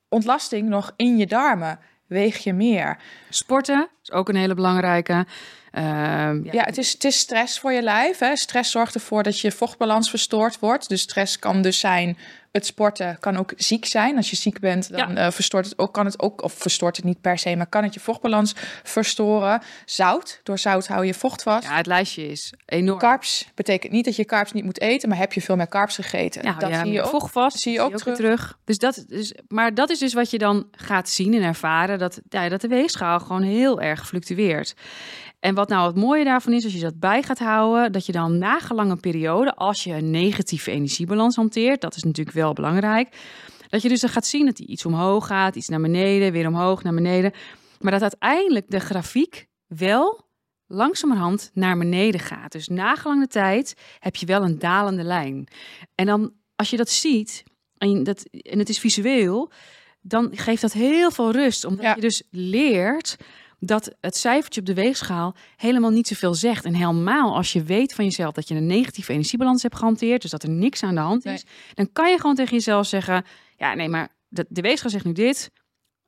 ontlasting 0.08 0.68
nog 0.68 0.92
in 0.96 1.16
je 1.16 1.26
darmen. 1.26 1.78
Weeg 2.06 2.36
je 2.36 2.52
meer. 2.52 2.96
Sporten 3.30 3.88
is 4.02 4.12
ook 4.12 4.28
een 4.28 4.36
hele 4.36 4.54
belangrijke. 4.54 5.26
Ehm, 5.76 6.44
ja. 6.44 6.64
het, 6.64 6.78
is, 6.78 6.92
het 6.92 7.04
is 7.04 7.18
stress 7.18 7.58
voor 7.58 7.72
je 7.72 7.82
lijf. 7.82 8.18
Hè. 8.18 8.36
Stress 8.36 8.70
zorgt 8.70 8.94
ervoor 8.94 9.22
dat 9.22 9.40
je 9.40 9.52
vochtbalans 9.52 10.10
verstoord 10.10 10.58
wordt. 10.58 10.88
Dus 10.88 11.00
stress 11.00 11.38
kan 11.38 11.62
dus 11.62 11.78
zijn 11.78 12.16
het 12.56 12.66
sporten 12.66 13.16
kan 13.20 13.36
ook 13.36 13.52
ziek 13.56 13.84
zijn. 13.84 14.16
Als 14.16 14.30
je 14.30 14.36
ziek 14.36 14.60
bent, 14.60 14.90
dan 14.90 15.14
ja. 15.14 15.26
uh, 15.26 15.32
verstoort 15.32 15.64
het 15.64 15.78
ook, 15.78 15.92
kan 15.92 16.04
het 16.04 16.20
ook, 16.20 16.42
of 16.42 16.52
verstoort 16.52 16.96
het 16.96 17.04
niet 17.04 17.20
per 17.20 17.38
se, 17.38 17.56
maar 17.56 17.66
kan 17.66 17.82
het 17.82 17.94
je 17.94 18.00
vochtbalans 18.00 18.54
verstoren. 18.82 19.62
Zout, 19.84 20.40
door 20.42 20.58
zout 20.58 20.86
hou 20.86 21.06
je 21.06 21.14
vocht 21.14 21.42
vast. 21.42 21.68
Ja, 21.68 21.76
het 21.76 21.86
lijstje 21.86 22.28
is 22.28 22.52
enorm. 22.66 22.98
Carbs 22.98 23.48
betekent 23.54 23.92
niet 23.92 24.04
dat 24.04 24.16
je 24.16 24.24
carbs 24.24 24.52
niet 24.52 24.64
moet 24.64 24.80
eten, 24.80 25.08
maar 25.08 25.18
heb 25.18 25.32
je 25.32 25.40
veel 25.40 25.56
meer 25.56 25.68
carbs 25.68 25.94
gegeten. 25.94 26.42
Ja, 26.42 26.52
dat 26.52 26.74
zie 26.74 26.92
je 26.92 27.02
ook. 27.02 27.10
Vocht 27.10 27.32
vast, 27.32 27.58
zie 27.58 27.72
je 27.72 27.80
ook, 27.80 27.90
zie 27.90 27.98
terug. 27.98 28.16
terug. 28.16 28.58
Dus 28.64 28.78
dat, 28.78 29.04
dus, 29.08 29.34
maar 29.48 29.74
dat 29.74 29.90
is 29.90 29.98
dus 29.98 30.14
wat 30.14 30.30
je 30.30 30.38
dan 30.38 30.66
gaat 30.70 31.08
zien 31.08 31.34
en 31.34 31.42
ervaren, 31.42 31.98
dat, 31.98 32.20
ja, 32.28 32.48
dat 32.48 32.60
de 32.60 32.68
weegschaal 32.68 33.20
gewoon 33.20 33.42
heel 33.42 33.80
erg 33.80 34.06
fluctueert. 34.06 34.74
En 35.40 35.54
wat 35.54 35.68
nou 35.68 35.86
het 35.86 35.96
mooie 35.96 36.24
daarvan 36.24 36.52
is, 36.52 36.64
als 36.64 36.72
je 36.72 36.80
dat 36.80 36.98
bij 36.98 37.22
gaat 37.22 37.38
houden, 37.38 37.92
dat 37.92 38.06
je 38.06 38.12
dan 38.12 38.38
na 38.38 38.60
gelange 38.60 38.96
periode, 38.96 39.54
als 39.54 39.84
je 39.84 39.92
een 39.92 40.10
negatieve 40.10 40.70
energiebalans 40.70 41.36
hanteert, 41.36 41.80
dat 41.80 41.96
is 41.96 42.02
natuurlijk 42.02 42.36
wel 42.36 42.52
belangrijk, 42.52 43.16
dat 43.68 43.82
je 43.82 43.88
dus 43.88 44.00
dan 44.00 44.10
gaat 44.10 44.26
zien 44.26 44.46
dat 44.46 44.56
die 44.56 44.66
iets 44.66 44.86
omhoog 44.86 45.26
gaat, 45.26 45.56
iets 45.56 45.68
naar 45.68 45.80
beneden, 45.80 46.32
weer 46.32 46.46
omhoog, 46.46 46.82
naar 46.82 46.94
beneden. 46.94 47.32
Maar 47.80 47.92
dat 47.92 48.02
uiteindelijk 48.02 48.70
de 48.70 48.80
grafiek 48.80 49.46
wel 49.66 50.24
langzamerhand 50.66 51.50
naar 51.54 51.78
beneden 51.78 52.20
gaat. 52.20 52.52
Dus 52.52 52.68
na 52.68 52.94
gelange 52.94 53.26
tijd 53.26 53.74
heb 53.98 54.16
je 54.16 54.26
wel 54.26 54.42
een 54.42 54.58
dalende 54.58 55.02
lijn. 55.02 55.48
En 55.94 56.06
dan, 56.06 56.32
als 56.56 56.70
je 56.70 56.76
dat 56.76 56.88
ziet, 56.88 57.42
en, 57.78 58.02
dat, 58.02 58.22
en 58.22 58.58
het 58.58 58.68
is 58.68 58.78
visueel, 58.78 59.50
dan 60.00 60.30
geeft 60.32 60.60
dat 60.60 60.72
heel 60.72 61.10
veel 61.10 61.30
rust. 61.30 61.64
Omdat 61.64 61.94
je 61.94 62.00
dus 62.00 62.22
leert 62.30 63.16
dat 63.58 63.94
het 64.00 64.16
cijfertje 64.16 64.60
op 64.60 64.66
de 64.66 64.74
weegschaal 64.74 65.34
helemaal 65.56 65.90
niet 65.90 66.08
zoveel 66.08 66.34
zegt. 66.34 66.64
En 66.64 66.74
helemaal 66.74 67.36
als 67.36 67.52
je 67.52 67.62
weet 67.62 67.94
van 67.94 68.04
jezelf 68.04 68.34
dat 68.34 68.48
je 68.48 68.54
een 68.54 68.66
negatieve 68.66 69.12
energiebalans 69.12 69.62
hebt 69.62 69.76
gehanteerd, 69.76 70.22
dus 70.22 70.30
dat 70.30 70.42
er 70.42 70.48
niks 70.50 70.82
aan 70.82 70.94
de 70.94 71.00
hand 71.00 71.24
is, 71.24 71.44
dan 71.74 71.92
kan 71.92 72.10
je 72.10 72.20
gewoon 72.20 72.36
tegen 72.36 72.54
jezelf 72.54 72.86
zeggen: 72.86 73.24
Ja, 73.56 73.74
nee, 73.74 73.88
maar 73.88 74.08
de, 74.28 74.46
de 74.48 74.60
weegschaal 74.60 74.90
zegt 74.90 75.04
nu 75.04 75.12
dit. 75.12 75.50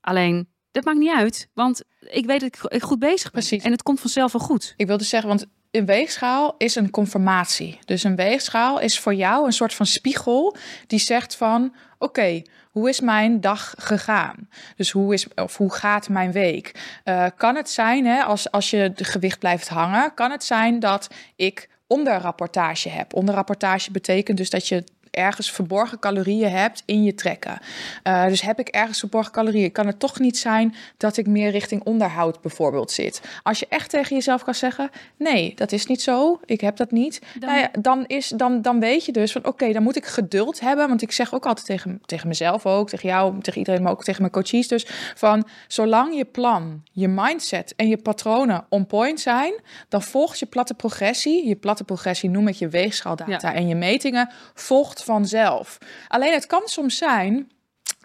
Alleen 0.01 0.49
dat 0.71 0.85
maakt 0.85 0.99
niet 0.99 1.15
uit, 1.15 1.49
want 1.55 1.83
ik 2.01 2.27
weet 2.27 2.41
dat 2.41 2.73
ik 2.73 2.83
goed 2.83 2.99
bezig 2.99 3.31
ben. 3.31 3.41
Precies. 3.41 3.63
En 3.63 3.71
het 3.73 3.83
komt 3.83 4.01
vanzelf 4.01 4.33
wel 4.33 4.43
goed. 4.43 4.75
Ik 4.77 4.87
wilde 4.87 5.05
zeggen, 5.05 5.29
want 5.29 5.47
een 5.71 5.87
weegschaal 5.87 6.55
is 6.59 6.75
een 6.75 6.91
conformatie. 6.91 7.79
Dus 7.85 8.05
een 8.05 8.17
weegschaal 8.17 8.81
is 8.81 8.99
voor 8.99 9.15
jou 9.15 9.47
een 9.47 9.53
soort 9.53 9.75
van 9.75 9.87
spiegel 9.87 10.57
die 10.87 10.99
zegt 10.99 11.37
van 11.37 11.75
oké, 11.99 12.43
hoe 12.71 12.89
is 12.89 13.01
mijn 13.01 13.41
dag 13.41 13.75
gegaan? 13.79 14.49
Dus 14.77 14.91
hoe, 14.91 15.15
is, 15.15 15.35
of 15.35 15.57
hoe 15.57 15.73
gaat 15.73 16.09
mijn 16.09 16.33
week? 16.33 16.99
Uh, 17.05 17.27
kan 17.37 17.57
het 17.57 17.71
zijn, 17.71 18.07
hè, 18.07 18.23
als, 18.23 18.51
als 18.51 18.71
je 18.71 18.93
gewicht 18.95 19.39
blijft 19.39 19.69
hangen, 19.69 20.15
kan 20.15 20.31
het 20.31 20.45
zijn 20.45 20.81
dat 20.81 21.09
ik 21.37 21.69
onderrapportage 21.87 22.89
heb. 22.89 23.15
Onderrapportage 23.15 23.91
betekent 23.91 24.37
dus 24.37 24.51
dat 24.51 24.69
je 24.69 24.85
ergens 25.11 25.51
verborgen 25.51 25.99
calorieën 25.99 26.51
hebt 26.51 26.83
in 26.87 27.03
je 27.03 27.15
trekken. 27.15 27.59
Uh, 28.05 28.27
dus 28.27 28.41
heb 28.41 28.59
ik 28.59 28.69
ergens 28.69 28.99
verborgen 28.99 29.33
calorieën, 29.33 29.73
kan 29.73 29.87
het 29.87 29.99
toch 29.99 30.19
niet 30.19 30.39
zijn 30.39 30.75
dat 30.97 31.17
ik 31.17 31.27
meer 31.27 31.51
richting 31.51 31.83
onderhoud 31.85 32.41
bijvoorbeeld 32.41 32.91
zit. 32.91 33.21
Als 33.43 33.59
je 33.59 33.67
echt 33.69 33.91
tegen 33.91 34.17
jezelf 34.17 34.45
kan 34.45 34.55
zeggen: 34.55 34.91
nee, 35.17 35.53
dat 35.55 35.73
is 35.73 35.87
niet 35.87 36.03
zo, 36.03 36.41
ik 36.45 36.61
heb 36.61 36.77
dat 36.77 36.91
niet. 36.91 37.21
Dan, 37.39 37.49
nou 37.49 37.61
ja, 37.61 37.71
dan, 37.81 38.05
is, 38.07 38.29
dan, 38.29 38.63
dan 38.63 38.81
weet 38.81 39.05
je 39.05 39.13
dus 39.13 39.33
van 39.33 39.47
oké, 39.47 39.73
dan 39.73 39.83
moet 39.83 39.97
ik 39.97 40.07
geduld 40.07 40.61
hebben. 40.61 40.89
Want 40.89 41.03
ik 41.03 41.13
zeg 41.13 41.35
ook 41.35 41.47
altijd 41.47 41.67
tegen, 41.67 42.01
tegen 42.05 42.29
mezelf 42.29 42.67
ook, 42.67 42.89
tegen 42.89 43.09
jou, 43.09 43.41
tegen 43.41 43.59
iedereen, 43.59 43.83
maar 43.83 43.93
ook 43.93 44.05
tegen 44.05 44.21
mijn 44.21 44.33
coaches. 44.33 44.69
Dus 44.69 44.87
van 45.15 45.47
zolang 45.69 46.17
je 46.17 46.25
plan, 46.25 46.83
je 46.93 47.09
mindset 47.09 47.75
en 47.77 47.89
je 47.89 47.97
patronen 47.97 48.67
on 48.69 48.87
point 48.87 49.21
zijn, 49.21 49.55
dan 49.89 50.03
volgt 50.03 50.39
je 50.39 50.47
platte 50.47 50.75
progressie. 50.75 51.49
Je 51.49 51.57
platte 51.57 51.85
progressie 51.85 52.31
noem 52.31 52.49
ik 52.49 52.55
je 52.55 52.69
weegschaldata 52.69 53.55
en 53.55 53.69
je 53.69 53.75
metingen 53.75 54.31
volgt 54.55 54.98
vanzelf. 55.05 55.79
Alleen 56.09 56.33
het 56.33 56.47
kan 56.47 56.63
soms 56.65 56.97
zijn 56.97 57.51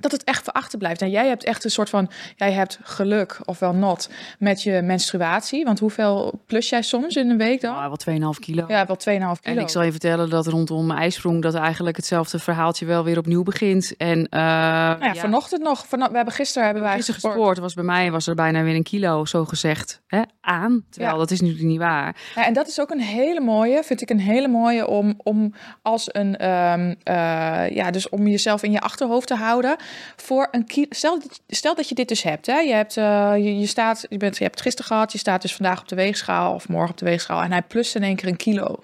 dat 0.04 0.12
het 0.12 0.24
echt 0.24 0.44
verachter 0.44 0.78
blijft. 0.78 1.02
En 1.02 1.10
jij 1.10 1.28
hebt 1.28 1.44
echt 1.44 1.64
een 1.64 1.72
soort 1.72 1.90
van, 1.90 2.10
jij 2.36 2.52
hebt 2.52 2.80
geluk, 2.84 3.40
ofwel 3.46 3.74
not, 3.74 4.10
met 4.40 4.64
je 4.64 4.82
menstruatie. 4.82 5.64
Want 5.66 5.80
hoeveel 5.80 6.42
plus 6.46 6.70
jij 6.70 6.82
soms 6.82 7.16
in 7.16 7.30
een 7.30 7.38
week 7.38 7.62
dan? 7.62 7.74
Nou, 7.76 7.96
wel 8.06 8.34
2,5 8.34 8.40
kilo. 8.40 8.66
Ja, 8.68 8.86
wel 8.86 8.98
2,5 8.98 9.04
kilo. 9.04 9.36
En 9.42 9.58
ik 9.58 9.70
zal 9.70 9.84
je 9.84 9.92
vertellen 9.92 10.30
dat 10.30 10.48
rondom 10.48 10.86
mijn 10.86 11.00
ijsprong 11.00 11.42
dat 11.42 11.54
eigenlijk 11.54 11.96
hetzelfde 11.96 12.40
verhaaltje 12.40 12.86
wel 12.86 13.04
weer 13.04 13.18
opnieuw 13.18 13.44
begint. 13.44 13.98
En 13.98 14.18
uh, 14.18 14.26
nou 14.30 15.04
ja, 15.04 15.16
vanochtend 15.16 15.62
nog. 15.62 15.88
Van, 15.88 16.00
we 16.00 16.16
hebben 16.16 16.34
gisteren 16.34 16.66
hebben 16.66 16.84
wij 16.84 16.96
gisteren 16.96 17.22
gesport. 17.22 17.58
Was 17.58 17.74
bij 17.74 17.84
mij 17.84 18.12
was 18.12 18.28
er 18.28 18.36
bijna 18.36 18.64
weer 18.64 18.76
een 18.76 18.84
kilo 18.84 19.26
zo 19.26 19.46
gezegd 19.46 20.02
hè, 20.08 20.22
aan. 20.44 20.86
Terwijl 20.90 21.18
dat 21.18 21.32
is 21.32 21.42
natuurlijk 21.42 21.68
niet 21.68 21.80
waar. 21.80 22.16
Ja, 22.36 22.46
en 22.46 22.54
dat 22.54 22.68
is 22.68 22.80
ook 22.80 22.90
een 22.90 23.02
hele 23.02 23.40
mooie, 23.40 23.84
vind 23.84 24.02
ik 24.02 24.10
een 24.10 24.20
hele 24.20 24.48
mooie 24.48 24.88
om, 24.88 25.14
om 25.24 25.54
als 25.82 26.10
een 26.12 26.50
um, 26.50 26.90
uh, 26.90 27.70
ja, 27.70 27.92
dus 27.92 28.10
om 28.10 28.28
jezelf 28.28 28.64
in 28.64 28.72
je 28.72 28.80
achterhoofd 28.80 29.28
te 29.28 29.36
houden 29.36 29.76
voor 30.16 30.48
een 30.52 30.66
kilo. 30.66 30.88
Stel, 30.90 31.22
stel 31.48 31.76
dat 31.76 31.90
je 31.90 31.96
dit 31.96 32.08
dus 32.08 32.24
hebt. 32.24 32.46
Hè? 32.46 32.60
Je, 32.60 32.74
hebt 32.74 32.98
uh, 32.98 33.34
je, 33.36 33.60
je, 33.60 33.68
staat, 33.68 34.06
je, 34.10 34.18
bent, 34.18 34.38
je 34.38 34.44
hebt 34.44 34.56
het 34.56 34.64
gisteren 34.64 34.92
gehad, 34.92 35.12
je 35.12 35.18
staat 35.18 35.42
dus 35.42 35.56
vandaag 35.56 35.82
op 35.82 35.88
de 35.88 35.96
weegschaal 35.96 36.54
of 36.54 36.70
morgen 36.70 36.92
op 36.92 36.98
de 36.98 37.06
weegschaal 37.06 37.42
en 37.42 37.52
hij 37.52 37.62
plus 37.62 37.96
in 37.96 38.04
één 38.04 38.16
keer 38.16 38.28
een 38.28 38.38
kilo 38.38 38.80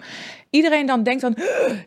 iedereen 0.50 0.86
dan 0.86 1.02
denkt 1.02 1.20
dan, 1.20 1.36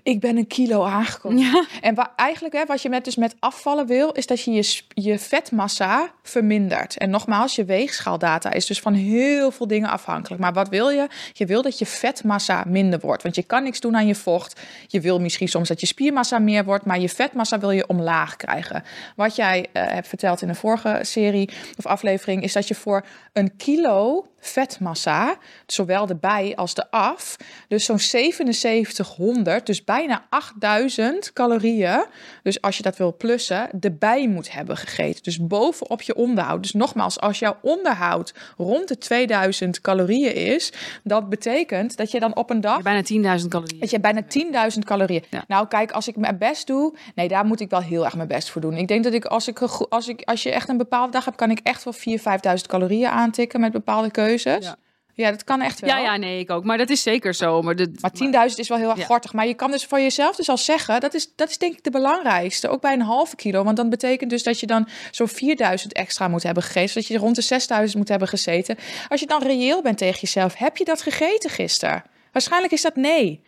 ik 0.04 0.20
ben 0.20 0.38
een 0.38 0.48
kilo 0.48 0.84
aangekomen. 0.84 1.38
Ja. 1.38 1.66
En 1.82 1.96
eigenlijk 2.16 2.56
hè, 2.56 2.66
wat 2.66 2.82
je 2.82 2.90
met, 2.90 3.06
dus 3.06 3.16
met 3.16 3.36
afvallen 3.40 3.88
wil, 3.88 4.12
is 4.12 4.28
dat 4.28 4.44
je, 4.44 4.52
je 4.52 4.82
je 4.94 5.20
vetmassa 5.20 6.12
vermindert. 6.24 6.98
En 6.98 7.10
nogmaals, 7.10 7.56
je 7.56 7.66
weegschaaldata 7.66 8.52
is 8.52 8.66
dus 8.66 8.80
van 8.80 8.94
heel 8.94 9.52
veel 9.52 9.68
dingen 9.68 9.90
afhankelijk. 9.90 10.42
Maar 10.42 10.54
wat 10.54 10.70
wil 10.70 10.90
je? 10.90 11.08
Je 11.34 11.46
wil 11.46 11.62
dat 11.62 11.80
je 11.80 11.86
vetmassa 11.86 12.64
minder 12.68 13.00
wordt. 13.00 13.24
Want 13.24 13.36
je 13.36 13.44
kan 13.44 13.64
niks 13.64 13.80
doen 13.80 13.96
aan 13.96 14.08
je 14.08 14.16
vocht. 14.16 14.62
Je 14.88 15.02
wil 15.02 15.20
misschien 15.20 15.48
soms 15.48 15.68
dat 15.68 15.80
je 15.80 15.86
spiermassa 15.86 16.40
meer 16.40 16.66
wordt, 16.66 16.86
maar 16.86 17.00
je 17.00 17.10
vetmassa 17.10 17.60
wil 17.60 17.72
je 17.72 17.88
omlaag 17.88 18.36
krijgen. 18.36 18.84
Wat 19.16 19.36
jij 19.36 19.60
uh, 19.60 19.84
hebt 19.88 20.08
verteld 20.08 20.42
in 20.42 20.48
de 20.48 20.56
vorige 20.56 21.00
serie 21.02 21.50
of 21.78 21.86
aflevering, 21.86 22.44
is 22.44 22.54
dat 22.54 22.68
je 22.68 22.76
voor 22.76 23.06
een 23.34 23.56
kilo 23.56 24.26
vetmassa, 24.44 25.38
zowel 25.66 26.06
de 26.06 26.16
bij 26.16 26.54
als 26.56 26.74
de 26.74 26.92
af, 26.92 27.36
dus 27.68 27.86
zo'n 27.86 28.00
7700, 28.00 29.66
dus 29.66 29.84
bijna 29.84 30.26
8000 30.30 31.34
calorieën. 31.34 32.06
Dus 32.44 32.62
als 32.62 32.78
je 32.78 32.84
dat 32.84 32.98
wil 32.98 33.16
plussen, 33.16 33.70
de 33.72 33.92
bij 33.92 34.28
moet 34.28 34.52
hebben 34.52 34.78
gegeten. 34.78 35.24
Dus 35.24 35.48
bovenop 35.48 36.02
je 36.02 36.16
onderhoud. 36.16 36.62
Dus 36.62 36.74
nogmaals, 36.74 37.20
als 37.20 37.40
jouw 37.40 37.58
onderhoud 37.62 38.34
rond 38.58 38.88
de 38.88 38.98
2000 38.98 39.82
calorieën 39.82 40.36
is, 40.36 40.72
dat 41.04 41.30
betekent 41.30 41.98
dat 41.98 42.12
je 42.12 42.20
dan 42.20 42.36
op 42.36 42.50
een 42.50 42.62
dag. 42.62 42.82
bijna 42.82 43.40
10.000 43.40 43.48
calorieën. 43.48 43.80
Dat 43.80 43.90
je 43.90 44.00
bijna 44.00 44.22
10.000 44.74 44.80
calorieën. 44.80 45.24
Nou, 45.48 45.68
kijk, 45.68 45.92
als 45.92 46.08
ik 46.08 46.16
mijn 46.16 46.38
best 46.38 46.68
doe, 46.68 46.94
nee, 47.16 47.28
daar 47.28 47.46
moet 47.46 47.60
ik 47.60 47.70
wel 47.70 47.82
heel 47.82 48.06
erg 48.06 48.16
mijn 48.16 48.28
best 48.28 48.50
voor 48.50 48.62
doen. 48.62 48.78
Ik 48.78 48.88
denk 48.88 49.04
dat 49.04 49.14
ik 49.14 49.26
als 49.26 49.48
ik 49.48 49.62
als 49.90 50.08
ik 50.08 50.22
als 50.26 50.44
je 50.44 50.52
echt 50.52 50.70
een 50.70 50.78
bepaalde 50.78 51.12
dag 51.12 51.26
hebt, 51.26 51.38
kan 51.38 51.52
ik 51.52 51.60
echt 51.64 51.84
wel 51.84 51.94
4.000, 51.94 52.24
5.000 52.56 52.62
calorieën 52.68 53.10
aantikken 53.10 53.60
met 53.60 53.72
bepaalde 53.72 54.12
keuzes. 54.12 54.33
Ja. 54.42 54.76
ja. 55.14 55.32
dat 55.32 55.44
kan 55.44 55.62
echt 55.62 55.80
wel. 55.80 55.90
Ja, 55.90 55.98
ja, 55.98 56.18
nee, 56.18 56.40
ik 56.40 56.50
ook. 56.50 56.64
Maar 56.64 56.78
dat 56.78 56.90
is 56.90 57.02
zeker 57.02 57.34
zo. 57.34 57.62
Maar, 57.62 57.76
de, 57.76 57.92
maar 58.00 58.50
10.000 58.50 58.56
is 58.56 58.68
wel 58.68 58.78
heel 58.78 58.90
erg 58.90 59.00
ja. 59.00 59.06
gortig. 59.06 59.34
Maar 59.34 59.48
je 59.48 59.54
kan 59.54 59.72
dus 59.72 59.86
voor 59.86 60.00
jezelf 60.00 60.36
dus 60.36 60.50
al 60.50 60.58
zeggen, 60.58 61.00
dat 61.00 61.14
is, 61.14 61.36
dat 61.36 61.50
is 61.50 61.58
denk 61.58 61.74
ik 61.74 61.84
de 61.84 61.90
belangrijkste. 61.90 62.70
Ook 62.70 62.82
bij 62.82 62.94
een 62.94 63.02
halve 63.02 63.36
kilo. 63.36 63.64
Want 63.64 63.78
dan 63.78 63.90
betekent 63.90 64.30
dus 64.30 64.44
dat 64.44 64.60
je 64.60 64.66
dan 64.68 64.88
zo'n 65.12 65.30
4.000 65.30 65.88
extra 65.88 66.28
moet 66.28 66.44
hebben 66.44 66.64
gegeten. 66.64 66.94
Dat 66.94 67.08
je 67.08 67.18
rond 67.18 67.48
de 67.48 67.88
6.000 67.90 67.98
moet 67.98 68.10
hebben 68.10 68.28
gezeten. 68.28 68.78
Als 69.10 69.20
je 69.20 69.28
dan 69.28 69.44
reëel 69.44 69.82
bent 69.82 69.98
tegen 69.98 70.20
jezelf, 70.20 70.56
heb 70.56 70.78
je 70.78 70.86
dat 70.86 71.02
gegeten 71.02 71.50
gisteren? 71.50 72.04
Waarschijnlijk 72.32 72.74
is 72.74 72.82
dat 72.82 72.96
nee. 72.96 73.44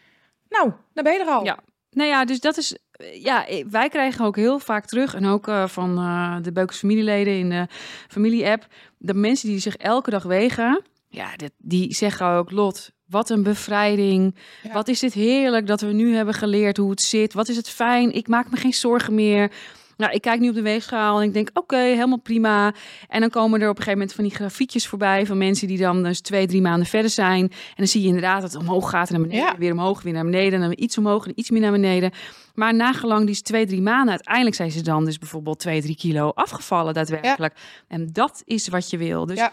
Nou, 0.50 0.72
dan 0.94 1.04
ben 1.04 1.14
je 1.14 1.20
er 1.20 1.26
al. 1.26 1.44
Ja. 1.44 1.60
Nou 1.90 2.10
ja, 2.10 2.26
dus 2.26 2.40
dat 2.40 2.58
is 2.58 2.78
ja, 3.14 3.46
wij 3.70 3.90
krijgen 3.90 4.26
ook 4.26 4.36
heel 4.36 4.60
vaak 4.60 4.86
terug, 4.86 5.14
en 5.14 5.26
ook 5.26 5.48
uh, 5.48 5.68
van 5.68 6.00
uh, 6.00 6.38
de 6.42 6.52
Beukers 6.52 6.78
familieleden 6.78 7.38
in 7.38 7.50
de 7.50 7.68
familie-app, 8.08 8.68
de 8.98 9.14
mensen 9.14 9.50
die 9.50 9.60
zich 9.60 9.76
elke 9.76 10.10
dag 10.10 10.24
wegen, 10.24 10.82
ja, 11.10 11.36
dit, 11.36 11.52
die 11.58 11.94
zeggen 11.94 12.28
ook, 12.28 12.52
Lot, 12.52 12.92
wat 13.08 13.30
een 13.30 13.44
bevrijding. 13.44 14.36
Ja. 14.64 14.74
Wat 14.74 14.88
is 14.88 15.00
dit 15.00 15.14
heerlijk 15.14 15.68
dat 15.68 15.82
we 15.82 15.92
nu 15.92 16.16
hebben 16.16 16.34
geleerd 16.34 16.78
hoe 16.78 16.90
het 16.90 17.02
zit. 17.02 17.34
Wat 17.34 17.48
is 17.48 17.56
het 17.56 17.70
fijn. 17.70 18.12
Ik 18.14 18.28
maak 18.28 18.52
me 18.52 18.58
geen 18.58 18.74
zorgen 18.74 19.16
meer. 19.16 19.52
Nou, 19.98 20.14
ik 20.14 20.22
kijk 20.22 20.40
nu 20.40 20.50
op 20.50 20.56
de 20.56 20.62
weegschaal 20.62 21.20
en 21.20 21.28
ik 21.28 21.34
denk, 21.34 21.50
oké, 21.50 21.60
okay, 21.60 21.94
helemaal 21.94 22.20
prima. 22.20 22.74
En 23.08 23.20
dan 23.20 23.30
komen 23.30 23.62
er 23.62 23.70
op 23.70 23.78
een 23.78 23.84
gegeven 23.84 24.00
moment 24.00 24.16
van 24.16 24.24
die 24.24 24.36
grafiekjes 24.36 24.88
voorbij 24.88 25.26
van 25.26 25.38
mensen 25.38 25.68
die 25.68 25.78
dan 25.78 26.04
dus 26.04 26.22
twee, 26.22 26.48
drie 26.48 26.62
maanden 26.62 26.88
verder 26.88 27.12
zijn. 27.12 27.42
En 27.42 27.76
dan 27.76 27.88
zie 27.88 28.02
je 28.02 28.08
inderdaad 28.08 28.42
dat 28.42 28.54
het 28.54 28.62
omhoog 28.62 28.90
gaat 28.90 29.10
en 29.10 29.14
naar 29.14 29.28
beneden, 29.28 29.52
ja. 29.52 29.58
weer 29.58 29.72
omhoog, 29.72 30.02
weer 30.02 30.14
naar 30.14 30.24
beneden, 30.24 30.54
en 30.54 30.60
dan 30.62 30.74
iets 30.84 30.98
omhoog 30.98 31.26
en 31.26 31.32
iets 31.36 31.50
meer 31.50 31.62
naar 31.62 31.72
beneden. 31.72 32.12
Maar 32.56 32.76
nagelang 32.76 33.26
die 33.26 33.42
twee, 33.42 33.66
drie 33.66 33.82
maanden, 33.82 34.10
uiteindelijk 34.10 34.56
zijn 34.56 34.72
ze 34.72 34.82
dan 34.82 35.06
dus 35.06 35.18
bijvoorbeeld 35.18 35.60
twee, 35.60 35.82
drie 35.82 35.96
kilo 35.96 36.30
afgevallen 36.30 36.94
daadwerkelijk. 36.94 37.54
Ja. 37.56 37.62
En 37.88 38.10
dat 38.12 38.42
is 38.46 38.68
wat 38.68 38.90
je 38.90 38.98
wil. 38.98 39.26
Dus 39.26 39.38
ja. 39.38 39.52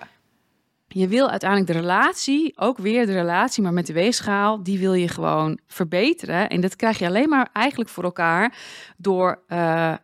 je 0.88 1.08
wil 1.08 1.30
uiteindelijk 1.30 1.72
de 1.72 1.78
relatie, 1.78 2.52
ook 2.58 2.78
weer 2.78 3.06
de 3.06 3.12
relatie, 3.12 3.62
maar 3.62 3.72
met 3.72 3.86
de 3.86 3.92
weegschaal, 3.92 4.62
die 4.62 4.78
wil 4.78 4.94
je 4.94 5.08
gewoon 5.08 5.58
verbeteren. 5.66 6.48
En 6.48 6.60
dat 6.60 6.76
krijg 6.76 6.98
je 6.98 7.06
alleen 7.06 7.28
maar 7.28 7.48
eigenlijk 7.52 7.90
voor 7.90 8.04
elkaar 8.04 8.56
door 8.96 9.42
uh, 9.48 9.94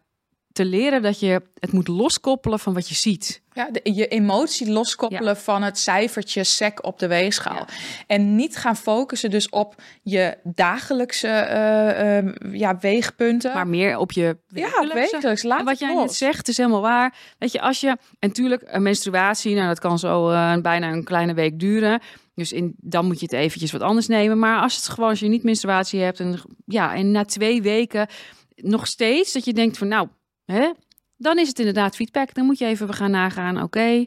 te 0.58 0.64
leren 0.64 1.02
dat 1.02 1.20
je 1.20 1.42
het 1.58 1.72
moet 1.72 1.88
loskoppelen 1.88 2.58
van 2.58 2.74
wat 2.74 2.88
je 2.88 2.94
ziet. 2.94 3.42
Ja, 3.52 3.68
de, 3.70 3.80
je 3.94 4.08
emotie 4.08 4.70
loskoppelen 4.70 5.34
ja. 5.34 5.40
van 5.40 5.62
het 5.62 5.78
cijfertje 5.78 6.44
sec 6.44 6.84
op 6.84 6.98
de 6.98 7.06
weegschaal. 7.06 7.56
Ja. 7.56 7.66
En 8.06 8.36
niet 8.36 8.56
gaan 8.56 8.76
focussen 8.76 9.30
dus 9.30 9.48
op 9.48 9.74
je 10.02 10.36
dagelijkse 10.42 11.26
uh, 11.28 12.50
uh, 12.50 12.58
ja, 12.58 12.78
weegpunten. 12.78 13.54
Maar 13.54 13.66
meer 13.66 13.98
op 13.98 14.12
je 14.12 14.36
wekelijkse. 14.48 14.94
Ja, 14.94 14.94
wekelijks. 14.94 15.42
Laat 15.42 15.58
en 15.58 15.64
wat 15.64 15.78
jij 15.78 15.94
net 15.94 16.14
zegt 16.14 16.48
is 16.48 16.56
helemaal 16.56 16.80
waar. 16.80 17.14
Weet 17.38 17.52
je, 17.52 17.60
als 17.60 17.80
je... 17.80 17.88
En 17.88 18.28
natuurlijk, 18.28 18.62
een 18.66 18.82
menstruatie, 18.82 19.54
nou 19.54 19.66
dat 19.66 19.78
kan 19.78 19.98
zo 19.98 20.30
uh, 20.30 20.56
bijna 20.56 20.92
een 20.92 21.04
kleine 21.04 21.34
week 21.34 21.58
duren. 21.58 22.00
Dus 22.34 22.52
in, 22.52 22.74
dan 22.78 23.06
moet 23.06 23.20
je 23.20 23.26
het 23.26 23.34
eventjes 23.34 23.72
wat 23.72 23.82
anders 23.82 24.06
nemen. 24.06 24.38
Maar 24.38 24.60
als 24.60 24.76
het 24.76 24.88
gewoon, 24.88 25.08
als 25.08 25.20
je 25.20 25.28
niet 25.28 25.42
menstruatie 25.42 26.00
hebt... 26.00 26.20
En, 26.20 26.40
ja, 26.66 26.94
en 26.94 27.10
na 27.10 27.24
twee 27.24 27.62
weken 27.62 28.08
nog 28.56 28.86
steeds 28.86 29.32
dat 29.32 29.44
je 29.44 29.52
denkt 29.52 29.78
van... 29.78 29.88
nou 29.88 30.08
Hè? 30.52 30.72
Dan 31.16 31.38
is 31.38 31.48
het 31.48 31.58
inderdaad 31.58 31.96
feedback. 31.96 32.34
Dan 32.34 32.44
moet 32.44 32.58
je 32.58 32.66
even 32.66 32.94
gaan 32.94 33.10
nagaan. 33.10 33.62
Oké, 33.62 34.06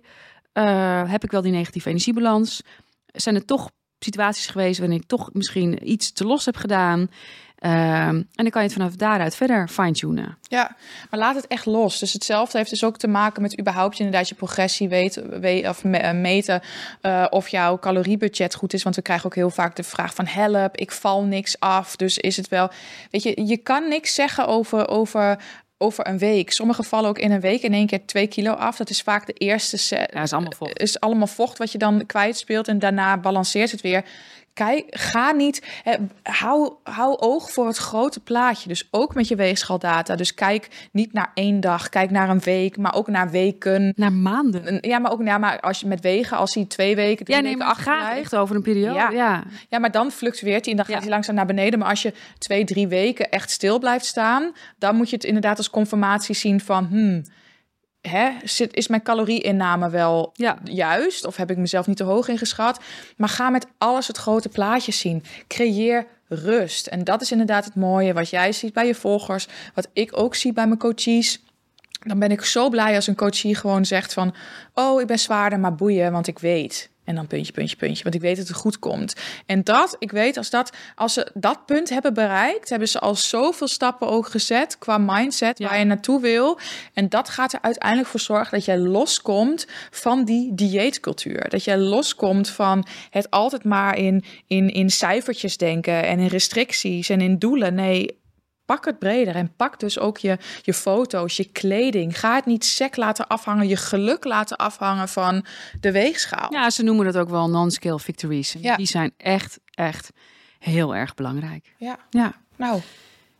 uh, 0.53 1.12
heb 1.12 1.24
ik 1.24 1.31
wel 1.31 1.41
die 1.41 1.51
negatieve 1.51 1.89
energiebalans? 1.89 2.62
Zijn 3.05 3.36
er 3.36 3.45
toch 3.45 3.71
situaties 4.00 4.48
geweest 4.48 4.79
waarin 4.79 4.98
ik 4.98 5.07
toch 5.07 5.29
misschien 5.33 5.91
iets 5.91 6.12
te 6.12 6.25
los 6.25 6.45
heb 6.45 6.55
gedaan? 6.55 7.10
Uh, 7.60 8.07
en 8.07 8.27
dan 8.31 8.50
kan 8.50 8.62
je 8.62 8.67
het 8.67 8.77
vanaf 8.77 8.95
daaruit 8.95 9.36
verder 9.36 9.67
fine-tunen. 9.67 10.38
Ja, 10.41 10.75
maar 11.10 11.19
laat 11.19 11.36
het 11.36 11.48
echt 11.48 11.65
los. 11.65 12.00
Dus 12.00 12.13
hetzelfde 12.13 12.57
heeft 12.57 12.69
dus 12.69 12.83
ook 12.83 12.98
te 12.98 13.07
maken 13.07 13.41
met 13.41 13.60
überhaupt 13.60 14.00
inderdaad 14.00 14.29
je 14.29 14.36
progressie 14.36 14.89
weet 14.89 15.67
of 15.67 15.83
meten 16.13 16.62
uh, 17.01 17.25
of 17.29 17.48
jouw 17.48 17.79
caloriebudget 17.79 18.55
goed 18.55 18.74
is. 18.74 18.83
Want 18.83 18.95
we 18.95 19.01
krijgen 19.01 19.25
ook 19.25 19.36
heel 19.36 19.50
vaak 19.50 19.75
de 19.75 19.83
vraag 19.83 20.13
van 20.13 20.25
help, 20.25 20.77
ik 20.77 20.91
val 20.91 21.24
niks 21.24 21.60
af. 21.60 21.95
Dus 21.95 22.17
is 22.17 22.38
het 22.38 22.48
wel, 22.48 22.69
weet 23.12 23.24
je, 23.24 23.45
je 23.45 23.57
kan 23.57 23.88
niks 23.88 24.13
zeggen 24.13 24.48
over, 24.48 24.88
over 24.88 25.39
over 25.81 26.07
een 26.07 26.17
week. 26.17 26.51
Sommige 26.51 26.83
vallen 26.83 27.09
ook 27.09 27.19
in 27.19 27.31
een 27.31 27.39
week 27.39 27.61
in 27.61 27.73
één 27.73 27.88
keer 27.88 28.05
twee 28.05 28.27
kilo 28.27 28.51
af. 28.51 28.77
Dat 28.77 28.89
is 28.89 29.01
vaak 29.01 29.25
de 29.25 29.33
eerste 29.33 29.77
set. 29.77 30.11
Ja, 30.13 30.21
is 30.21 30.33
allemaal 30.33 30.53
vocht. 30.57 30.79
Is 30.79 31.00
allemaal 31.00 31.27
vocht 31.27 31.57
wat 31.57 31.71
je 31.71 31.77
dan 31.77 32.05
kwijtspeelt 32.05 32.67
en 32.67 32.79
daarna 32.79 33.17
balanceert 33.17 33.71
het 33.71 33.81
weer. 33.81 34.03
Kijk, 34.53 34.86
ga 34.89 35.31
niet. 35.31 35.81
Hè, 35.84 35.96
hou, 36.24 36.74
hou 36.84 37.17
oog 37.20 37.51
voor 37.51 37.67
het 37.67 37.77
grote 37.77 38.20
plaatje. 38.20 38.67
Dus 38.67 38.88
ook 38.91 39.15
met 39.15 39.27
je 39.27 39.36
weegschaldata. 39.36 40.15
Dus 40.15 40.34
kijk 40.34 40.89
niet 40.91 41.13
naar 41.13 41.31
één 41.34 41.60
dag, 41.60 41.89
kijk 41.89 42.12
naar 42.12 42.29
een 42.29 42.39
week, 42.39 42.77
maar 42.77 42.96
ook 42.96 43.08
naar 43.08 43.29
weken. 43.29 43.93
Naar 43.96 44.13
maanden. 44.13 44.77
Ja, 44.81 45.00
maar 45.00 45.12
ook 45.12 45.24
ja, 45.24 45.38
maar 45.38 45.60
als 45.60 45.79
je 45.79 45.88
met 45.88 46.01
wegen, 46.01 46.38
als 46.38 46.53
hij 46.53 46.65
twee 46.65 46.96
weken, 46.96 47.25
drie 47.25 47.38
ja, 47.38 47.43
nee, 47.43 47.58
maar 47.58 47.75
gaat 47.75 48.17
echt 48.17 48.36
over 48.36 48.55
een 48.55 48.62
periode. 48.62 48.93
Ja. 48.93 49.10
ja. 49.10 49.43
Ja. 49.70 49.79
maar 49.79 49.91
dan 49.91 50.12
fluctueert 50.12 50.65
hij 50.65 50.72
en 50.72 50.77
dan 50.77 50.86
gaat 50.86 50.96
ja. 50.96 51.01
hij 51.01 51.10
langzaam 51.10 51.36
naar 51.36 51.46
beneden. 51.46 51.79
Maar 51.79 51.89
als 51.89 52.01
je 52.01 52.13
twee, 52.38 52.63
drie 52.63 52.88
weken 52.88 53.29
echt 53.29 53.50
stil 53.50 53.79
blijft 53.79 54.05
staan, 54.05 54.51
dan 54.77 54.96
moet 54.96 55.10
je 55.10 55.15
het 55.15 55.25
inderdaad 55.25 55.58
als 55.58 55.70
confirmatie 55.70 56.36
zien 56.36 56.60
van. 56.60 56.86
Hmm, 56.86 57.24
Hè, 58.01 58.29
zit, 58.43 58.74
is 58.74 58.88
mijn 58.88 59.01
calorieinname 59.01 59.89
wel 59.89 60.31
ja. 60.34 60.58
juist? 60.63 61.25
Of 61.25 61.36
heb 61.36 61.51
ik 61.51 61.58
mezelf 61.58 61.88
niet 61.88 61.98
te 61.98 62.03
hoog 62.03 62.27
ingeschat? 62.27 62.79
Maar 63.17 63.29
ga 63.29 63.50
met 63.50 63.67
alles 63.77 64.08
het 64.08 64.17
grote 64.17 64.50
plaatje 64.50 64.91
zien. 64.91 65.24
Creëer 65.48 66.05
rust. 66.27 66.88
En 66.88 67.03
dat 67.03 67.22
is 67.22 67.31
inderdaad 67.31 67.65
het 67.65 67.75
mooie 67.75 68.13
wat 68.13 68.29
jij 68.29 68.51
ziet 68.51 68.74
bij 68.74 68.88
je 68.88 68.96
volgers. 68.96 69.48
Wat 69.74 69.88
ik 69.93 70.17
ook 70.17 70.36
zie 70.36 70.53
bij 70.53 70.67
mijn 70.67 70.79
coaches. 70.79 71.43
Dan 72.05 72.20
ben 72.20 72.31
ik 72.31 72.43
zo 72.43 72.70
blij 72.70 72.96
als 72.96 73.08
een 73.08 73.15
coachie 73.15 73.55
gewoon 73.55 73.86
zegt 73.86 74.13
van... 74.13 74.36
oh, 74.74 75.01
ik 75.01 75.08
ben 75.08 75.20
zwaarder, 75.20 75.60
maar 75.60 75.75
boeien, 75.75 76.12
want 76.12 76.27
ik 76.27 76.39
weet. 76.39 76.89
En 77.03 77.15
dan 77.15 77.27
puntje, 77.27 77.53
puntje, 77.53 77.75
puntje. 77.75 78.03
Want 78.03 78.15
ik 78.15 78.22
weet 78.22 78.38
dat 78.38 78.48
het 78.48 78.55
goed 78.55 78.79
komt. 78.79 79.15
En 79.46 79.63
dat, 79.63 79.96
ik 80.00 80.12
weet, 80.12 80.38
als, 80.38 80.50
dat, 80.50 80.72
als 80.96 81.13
ze 81.13 81.31
dat 81.34 81.65
punt 81.65 81.89
hebben 81.89 82.13
bereikt, 82.13 82.70
hebben 82.70 82.88
ze 82.88 83.00
al 83.00 83.15
zoveel 83.15 83.67
stappen 83.67 84.08
ook 84.08 84.27
gezet 84.27 84.77
qua 84.77 84.98
mindset 84.98 85.58
ja. 85.58 85.67
waar 85.67 85.79
je 85.79 85.86
naartoe 85.86 86.22
wil. 86.22 86.60
En 86.93 87.10
dat 87.10 87.29
gaat 87.29 87.53
er 87.53 87.62
uiteindelijk 87.62 88.10
voor 88.10 88.20
zorgen 88.20 88.51
dat 88.51 88.65
jij 88.65 88.77
loskomt 88.77 89.67
van 89.89 90.25
die 90.25 90.53
dieetcultuur. 90.55 91.50
Dat 91.50 91.63
jij 91.63 91.77
loskomt 91.77 92.50
van 92.50 92.86
het 93.10 93.29
altijd 93.29 93.63
maar 93.63 93.98
in, 93.98 94.24
in, 94.48 94.70
in 94.70 94.89
cijfertjes 94.89 95.58
denken 95.58 96.03
en 96.03 96.20
in 96.20 96.27
restricties 96.27 97.10
en 97.10 97.22
in 97.22 97.39
doelen. 97.39 97.74
Nee, 97.74 98.20
pak 98.65 98.86
het 98.86 99.00
breder 99.00 99.36
en 99.36 99.56
pak 99.56 99.80
dus 99.80 100.00
ook 100.00 100.18
je, 100.18 100.38
je 100.62 100.74
foto's, 100.74 101.38
je 101.38 101.51
kleding. 101.51 102.20
Ga 102.20 102.36
het 102.36 102.46
niet 102.46 102.65
sec 102.65 102.96
laten 102.96 103.27
afhangen, 103.27 103.68
je 103.68 103.75
geluk 103.75 104.24
laten 104.24 104.58
afhangen 104.58 105.10
van 105.10 105.46
de 105.80 105.91
weegschaal. 105.91 106.53
Ja, 106.53 106.70
ze 106.70 106.84
noemen 106.84 107.06
dat 107.06 107.18
ook 107.18 107.30
wel 107.30 107.50
non-scale 107.50 108.00
victories. 108.00 108.56
Ja. 108.60 108.75
Die 108.75 108.86
zijn 108.86 109.13
echt, 109.18 109.60
echt 109.70 110.12
heel 110.60 110.96
erg 110.96 111.13
belangrijk. 111.13 111.74
Ja. 111.77 111.98
Ja. 112.10 112.34
Nou, 112.56 112.82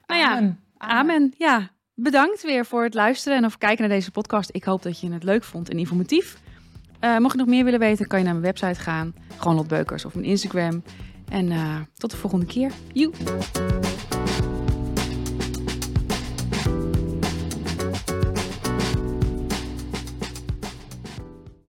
Nou 0.06 0.20
ja, 0.20 0.36
amen. 0.36 0.60
Amen. 0.78 1.34
Ja, 1.38 1.70
bedankt 1.94 2.44
weer 2.44 2.66
voor 2.66 2.84
het 2.84 2.94
luisteren 2.94 3.38
en 3.38 3.46
of 3.46 3.58
kijken 3.58 3.88
naar 3.88 3.98
deze 3.98 4.12
podcast. 4.12 4.50
Ik 4.54 4.64
hoop 4.64 4.84
dat 4.84 5.00
je 5.00 5.12
het 5.12 5.24
leuk 5.24 5.44
vond 5.44 5.70
en 5.70 5.78
informatief. 5.78 6.38
Eh, 7.00 7.18
mocht 7.18 7.32
je 7.34 7.40
nog 7.40 7.48
meer 7.48 7.64
willen 7.64 7.80
weten, 7.80 8.08
kan 8.08 8.20
je 8.20 8.26
naar 8.26 8.34
mijn 8.34 8.46
website 8.46 8.80
gaan. 8.80 9.14
Gewoon 9.38 9.56
Lot 9.56 9.68
Beukers 9.68 10.06
of 10.06 10.14
mijn 10.14 10.26
Instagram. 10.26 10.84
En 11.30 11.52
eh, 11.52 11.76
tot 11.98 12.12
de 12.12 12.18
volgende 12.18 12.46
keer. 12.46 12.72
Joe. 12.94 13.12